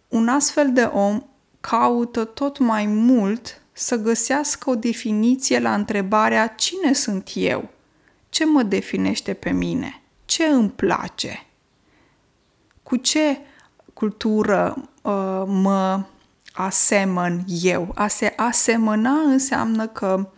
un 0.09 0.29
astfel 0.29 0.73
de 0.73 0.83
om 0.83 1.23
caută 1.61 2.25
tot 2.25 2.59
mai 2.59 2.87
mult 2.87 3.61
să 3.79 3.97
găsească 3.97 4.71
o 4.71 4.75
definiție 4.75 5.59
la 5.59 5.75
întrebarea 5.75 6.47
cine 6.47 6.93
sunt 6.93 7.31
eu, 7.35 7.69
ce 8.29 8.45
mă 8.45 8.63
definește 8.63 9.35
pe 9.35 9.51
mine, 9.51 10.03
ce 10.25 10.45
îmi 10.45 10.71
place, 10.71 11.47
cu 12.83 12.97
ce 12.97 13.39
cultură 13.93 14.89
uh, 15.03 15.43
mă 15.47 16.05
asemăn 16.53 17.45
eu. 17.63 17.93
A 17.95 18.07
se 18.07 18.33
asemăna 18.37 19.21
înseamnă 19.21 19.87
că 19.87 20.29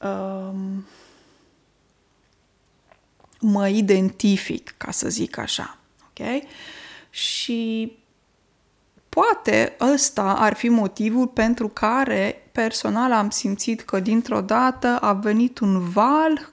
uh, 0.00 0.58
mă 3.40 3.68
identific, 3.68 4.74
ca 4.76 4.90
să 4.90 5.08
zic 5.08 5.38
așa. 5.38 5.78
Ok? 6.08 6.42
Și 7.10 7.92
poate 9.16 9.76
ăsta 9.80 10.34
ar 10.38 10.54
fi 10.54 10.68
motivul 10.68 11.26
pentru 11.26 11.68
care 11.68 12.48
personal 12.52 13.12
am 13.12 13.30
simțit 13.30 13.80
că 13.80 14.00
dintr-o 14.00 14.40
dată 14.40 14.98
a 15.00 15.12
venit 15.12 15.58
un 15.58 15.88
val 15.88 16.48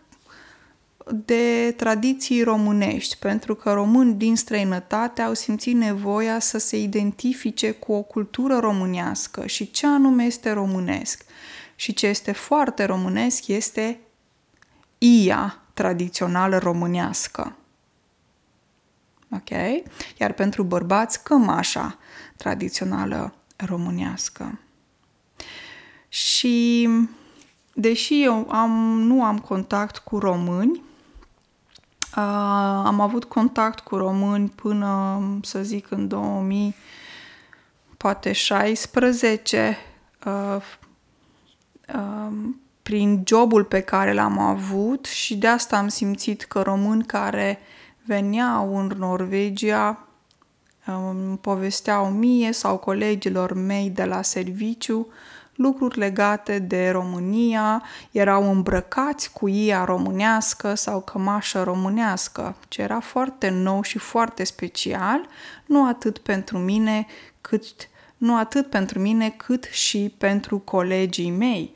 de 1.25 1.73
tradiții 1.77 2.43
românești, 2.43 3.17
pentru 3.17 3.55
că 3.55 3.71
români 3.71 4.13
din 4.13 4.35
străinătate 4.35 5.21
au 5.21 5.33
simțit 5.33 5.75
nevoia 5.75 6.39
să 6.39 6.57
se 6.57 6.77
identifice 6.81 7.71
cu 7.71 7.93
o 7.93 8.01
cultură 8.01 8.57
românească 8.57 9.45
și 9.45 9.71
ce 9.71 9.87
anume 9.87 10.23
este 10.23 10.51
românesc. 10.51 11.23
Și 11.75 11.93
ce 11.93 12.07
este 12.07 12.31
foarte 12.31 12.83
românesc 12.85 13.47
este 13.47 13.99
ia 14.97 15.61
tradițională 15.73 16.57
românească 16.57 17.55
ok? 19.35 19.49
Iar 20.17 20.31
pentru 20.31 20.63
bărbați, 20.63 21.23
cămașa 21.23 21.97
tradițională 22.43 23.33
românească. 23.55 24.59
Și 26.09 26.89
deși 27.73 28.23
eu 28.23 28.49
am, 28.51 28.71
nu 28.99 29.23
am 29.23 29.39
contact 29.39 29.97
cu 29.97 30.17
români, 30.19 30.71
uh, 32.15 32.83
am 32.85 32.99
avut 32.99 33.23
contact 33.23 33.79
cu 33.79 33.95
români 33.95 34.49
până, 34.49 35.21
să 35.41 35.63
zic, 35.63 35.91
în 35.91 36.07
2000, 36.07 36.75
poate 37.97 38.31
16, 38.31 39.77
uh, 40.25 40.61
uh, 41.95 42.33
prin 42.81 43.23
jobul 43.25 43.63
pe 43.63 43.81
care 43.81 44.13
l-am 44.13 44.39
avut 44.39 45.05
și 45.05 45.35
de 45.35 45.47
asta 45.47 45.77
am 45.77 45.87
simțit 45.87 46.43
că 46.43 46.61
români 46.61 47.03
care 47.03 47.59
uh, 47.59 47.83
veneau 48.05 48.77
în 48.77 48.91
Norvegia, 48.97 50.07
îmi 50.85 51.37
povesteau 51.37 52.09
mie 52.09 52.51
sau 52.51 52.77
colegilor 52.77 53.53
mei 53.53 53.89
de 53.89 54.03
la 54.03 54.21
serviciu 54.21 55.07
lucruri 55.55 55.99
legate 55.99 56.59
de 56.59 56.89
România, 56.89 57.83
erau 58.11 58.51
îmbrăcați 58.51 59.31
cu 59.31 59.47
ia 59.47 59.83
românească 59.83 60.73
sau 60.73 61.01
cămașă 61.01 61.63
românească, 61.63 62.55
ce 62.67 62.81
era 62.81 62.99
foarte 62.99 63.49
nou 63.49 63.81
și 63.81 63.97
foarte 63.97 64.43
special, 64.43 65.27
nu 65.65 65.87
atât 65.87 66.17
pentru 66.17 66.57
mine 66.57 67.05
cât 67.41 67.63
nu 68.17 68.37
atât 68.37 68.69
pentru 68.69 68.99
mine 68.99 69.29
cât 69.29 69.63
și 69.63 70.13
pentru 70.17 70.57
colegii 70.59 71.31
mei. 71.31 71.73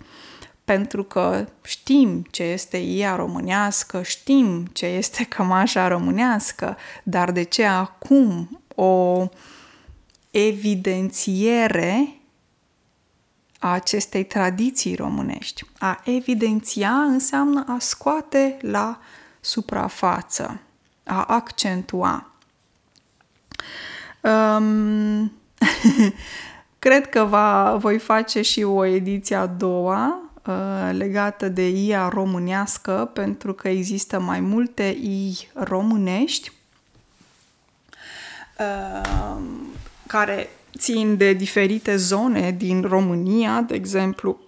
Pentru 0.65 1.03
că 1.03 1.45
știm 1.63 2.25
ce 2.31 2.43
este 2.43 2.77
ea 2.81 3.15
românească, 3.15 4.01
știm 4.01 4.65
ce 4.73 4.85
este 4.85 5.23
cămașa 5.23 5.87
românească, 5.87 6.77
dar 7.03 7.31
de 7.31 7.43
ce 7.43 7.65
acum 7.65 8.61
o 8.79 9.27
evidențiere 10.31 12.21
a 13.59 13.71
acestei 13.71 14.25
tradiții 14.25 14.95
românești. 14.95 15.63
A 15.79 16.01
evidenția 16.03 16.91
înseamnă 16.91 17.65
a 17.67 17.77
scoate 17.79 18.57
la 18.61 18.99
suprafață, 19.39 20.59
a 21.03 21.23
accentua. 21.23 22.31
Um, 24.21 25.31
cred 26.79 27.09
că 27.09 27.23
va, 27.23 27.75
voi 27.75 27.97
face 27.97 28.41
și 28.41 28.63
o 28.63 28.85
ediție 28.85 29.35
a 29.35 29.45
doua 29.45 30.27
Uh, 30.47 30.89
legată 30.91 31.49
de 31.49 31.69
IA 31.69 32.09
românească, 32.09 33.09
pentru 33.13 33.53
că 33.53 33.67
există 33.67 34.19
mai 34.19 34.39
multe 34.39 34.83
I 34.83 35.37
românești 35.53 36.51
uh, 38.59 39.41
care 40.07 40.49
țin 40.77 41.17
de 41.17 41.33
diferite 41.33 41.95
zone 41.95 42.51
din 42.57 42.81
România, 42.81 43.61
de 43.61 43.75
exemplu, 43.75 44.39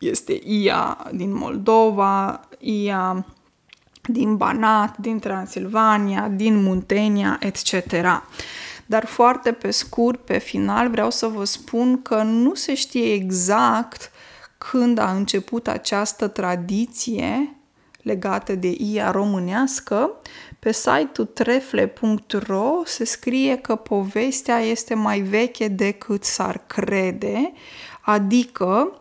este 0.00 0.40
IA 0.44 1.10
din 1.12 1.34
Moldova, 1.34 2.40
IA 2.58 3.26
din 4.02 4.36
Banat, 4.36 4.96
din 4.96 5.18
Transilvania, 5.18 6.28
din 6.28 6.62
Muntenia, 6.62 7.38
etc. 7.40 7.72
Dar 8.86 9.04
foarte 9.04 9.52
pe 9.52 9.70
scurt, 9.70 10.20
pe 10.20 10.38
final, 10.38 10.90
vreau 10.90 11.10
să 11.10 11.26
vă 11.26 11.44
spun 11.44 12.02
că 12.02 12.22
nu 12.22 12.54
se 12.54 12.74
știe 12.74 13.12
exact 13.12 14.10
când 14.58 14.98
a 14.98 15.10
început 15.10 15.68
această 15.68 16.28
tradiție 16.28 17.56
legată 18.02 18.54
de 18.54 18.74
IA 18.78 19.10
românească, 19.10 20.10
pe 20.64 20.72
site-ul 20.72 21.26
trefle.ro 21.26 22.82
se 22.84 23.04
scrie 23.04 23.56
că 23.56 23.76
povestea 23.76 24.58
este 24.58 24.94
mai 24.94 25.20
veche 25.20 25.68
decât 25.68 26.24
s-ar 26.24 26.60
crede, 26.66 27.52
adică 28.00 28.98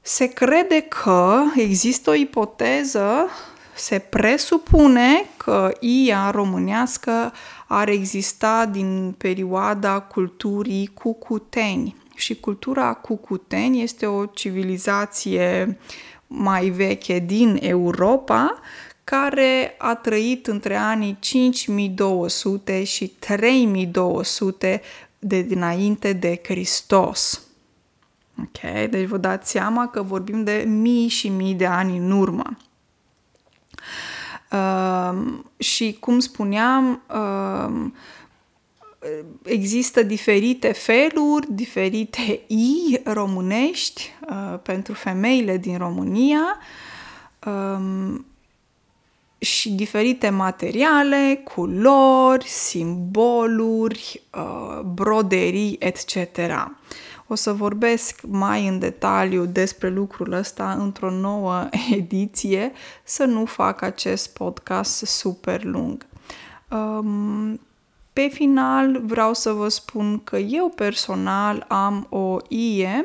se 0.00 0.26
crede 0.26 0.80
că 0.80 1.42
există 1.56 2.10
o 2.10 2.14
ipoteză 2.14 3.28
se 3.74 3.98
presupune 3.98 5.24
că 5.36 5.72
ia 5.80 6.30
românească 6.30 7.32
ar 7.66 7.88
exista 7.88 8.66
din 8.66 9.14
perioada 9.18 10.00
culturii 10.00 10.90
cucuteni. 10.94 11.96
Și 12.14 12.40
cultura 12.40 12.94
cucuteni 12.94 13.82
este 13.82 14.06
o 14.06 14.24
civilizație 14.26 15.78
mai 16.26 16.68
veche 16.68 17.18
din 17.18 17.58
Europa, 17.60 18.60
care 19.04 19.74
a 19.78 19.94
trăit 19.94 20.46
între 20.46 20.76
anii 20.76 21.16
5200 21.20 22.84
și 22.84 23.06
3200 23.06 24.82
de 25.18 25.42
dinainte 25.42 26.12
de 26.12 26.40
Hristos. 26.44 27.46
Ok? 28.38 28.90
Deci 28.90 29.06
vă 29.06 29.16
dați 29.16 29.50
seama 29.50 29.88
că 29.88 30.02
vorbim 30.02 30.44
de 30.44 30.64
mii 30.66 31.08
și 31.08 31.28
mii 31.28 31.54
de 31.54 31.66
ani 31.66 31.96
în 31.96 32.10
urmă. 32.10 32.56
Uh, 34.52 35.22
și 35.56 35.96
cum 36.00 36.18
spuneam, 36.18 37.02
uh, 37.14 37.90
există 39.42 40.02
diferite 40.02 40.72
feluri, 40.72 41.52
diferite 41.52 42.40
i 42.46 43.00
românești 43.04 44.10
uh, 44.28 44.58
pentru 44.62 44.92
femeile 44.92 45.56
din 45.56 45.78
România 45.78 46.58
um, 47.46 48.26
și 49.42 49.70
diferite 49.70 50.28
materiale, 50.28 51.40
culori, 51.54 52.46
simboluri, 52.46 54.22
uh, 54.34 54.80
broderii, 54.80 55.76
etc. 55.78 56.16
O 57.26 57.34
să 57.34 57.52
vorbesc 57.52 58.20
mai 58.28 58.68
în 58.68 58.78
detaliu 58.78 59.44
despre 59.44 59.88
lucrul 59.88 60.32
ăsta 60.32 60.72
într-o 60.72 61.10
nouă 61.10 61.68
ediție, 61.98 62.72
să 63.04 63.24
nu 63.24 63.44
fac 63.44 63.82
acest 63.82 64.32
podcast 64.32 65.06
super 65.06 65.64
lung. 65.64 66.06
Um, 66.70 67.60
pe 68.12 68.28
final 68.32 69.00
vreau 69.04 69.34
să 69.34 69.52
vă 69.52 69.68
spun 69.68 70.20
că 70.24 70.36
eu 70.36 70.68
personal 70.68 71.64
am 71.68 72.06
o 72.08 72.36
ie, 72.48 73.04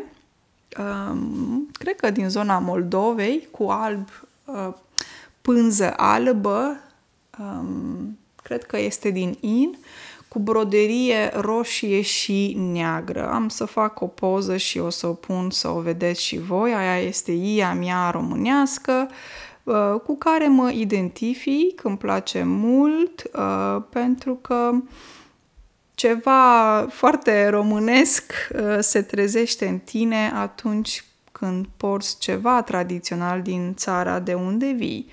um, 0.79 1.69
cred 1.71 1.95
că 1.95 2.09
din 2.09 2.29
zona 2.29 2.59
Moldovei, 2.59 3.47
cu 3.51 3.63
alb, 3.63 4.07
uh, 4.45 4.73
pânză 5.53 5.93
albă, 5.97 6.79
um, 7.39 8.17
cred 8.43 8.63
că 8.63 8.79
este 8.79 9.09
din 9.09 9.37
in, 9.39 9.77
cu 10.27 10.39
broderie 10.39 11.31
roșie 11.33 12.01
și 12.01 12.57
neagră. 12.71 13.29
Am 13.29 13.49
să 13.49 13.65
fac 13.65 14.01
o 14.01 14.07
poză 14.07 14.57
și 14.57 14.79
o 14.79 14.89
să 14.89 15.07
o 15.07 15.13
pun 15.13 15.49
să 15.49 15.69
o 15.69 15.79
vedeți 15.79 16.23
și 16.23 16.39
voi. 16.39 16.73
Aia 16.73 16.99
este 16.99 17.31
ia 17.31 17.73
mea 17.73 18.09
românească 18.09 19.09
uh, 19.63 19.99
cu 20.05 20.17
care 20.17 20.47
mă 20.47 20.71
identific, 20.71 21.83
îmi 21.83 21.97
place 21.97 22.43
mult 22.43 23.23
uh, 23.33 23.81
pentru 23.89 24.35
că 24.35 24.71
ceva 25.95 26.87
foarte 26.89 27.47
românesc 27.47 28.33
uh, 28.53 28.77
se 28.79 29.01
trezește 29.01 29.67
în 29.67 29.79
tine 29.79 30.31
atunci 30.35 31.03
când 31.39 31.65
porți 31.77 32.19
ceva 32.19 32.61
tradițional 32.61 33.41
din 33.41 33.73
țara 33.75 34.19
de 34.19 34.33
unde 34.33 34.71
vii. 34.71 35.09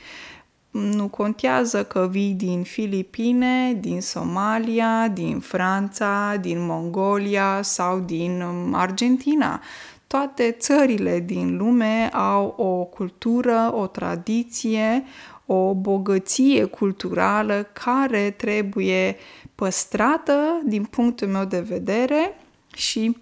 Nu 0.71 1.09
contează 1.09 1.85
că 1.85 2.09
vii 2.11 2.33
din 2.33 2.63
Filipine, 2.63 3.73
din 3.81 4.01
Somalia, 4.01 5.09
din 5.09 5.41
Franța, 5.41 6.37
din 6.41 6.67
Mongolia 6.67 7.63
sau 7.63 7.99
din 7.99 8.41
um, 8.41 8.75
Argentina. 8.75 9.61
Toate 10.07 10.57
țările 10.59 11.21
din 11.21 11.57
lume 11.57 12.09
au 12.13 12.55
o 12.57 12.85
cultură, 12.85 13.73
o 13.75 13.87
tradiție, 13.87 15.05
o 15.47 15.75
bogăție 15.75 16.65
culturală 16.65 17.69
care 17.73 18.31
trebuie 18.31 19.17
păstrată 19.55 20.61
din 20.65 20.85
punctul 20.85 21.29
meu 21.29 21.45
de 21.45 21.61
vedere 21.61 22.39
și 22.75 23.17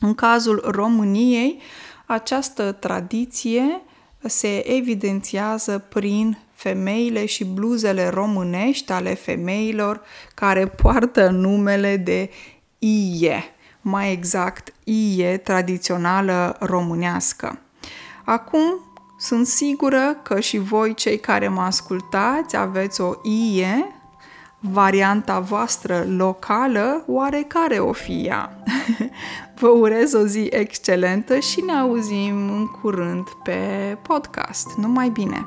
în 0.00 0.14
cazul 0.14 0.62
României 0.66 1.60
această 2.12 2.72
tradiție 2.72 3.82
se 4.20 4.72
evidențiază 4.76 5.78
prin 5.88 6.38
femeile 6.54 7.26
și 7.26 7.44
bluzele 7.44 8.08
românești 8.08 8.92
ale 8.92 9.14
femeilor 9.14 10.00
care 10.34 10.66
poartă 10.66 11.28
numele 11.28 11.96
de 11.96 12.30
ie, 12.78 13.44
mai 13.80 14.12
exact 14.12 14.72
ie 14.84 15.36
tradițională 15.36 16.56
românească. 16.60 17.58
Acum 18.24 18.80
sunt 19.18 19.46
sigură 19.46 20.20
că 20.22 20.40
și 20.40 20.58
voi, 20.58 20.94
cei 20.94 21.18
care 21.18 21.48
mă 21.48 21.60
ascultați, 21.60 22.56
aveți 22.56 23.00
o 23.00 23.12
ie, 23.22 23.86
varianta 24.60 25.40
voastră 25.40 26.04
locală, 26.08 27.04
oarecare 27.06 27.78
o 27.78 27.92
fi 27.92 28.22
ea. 28.26 28.62
Vă 29.62 29.68
urez 29.68 30.12
o 30.12 30.26
zi 30.26 30.46
excelentă 30.50 31.38
și 31.38 31.60
ne 31.60 31.72
auzim 31.72 32.50
în 32.50 32.66
curând 32.66 33.28
pe 33.42 33.58
podcast. 34.02 34.74
Numai 34.76 35.08
bine! 35.08 35.46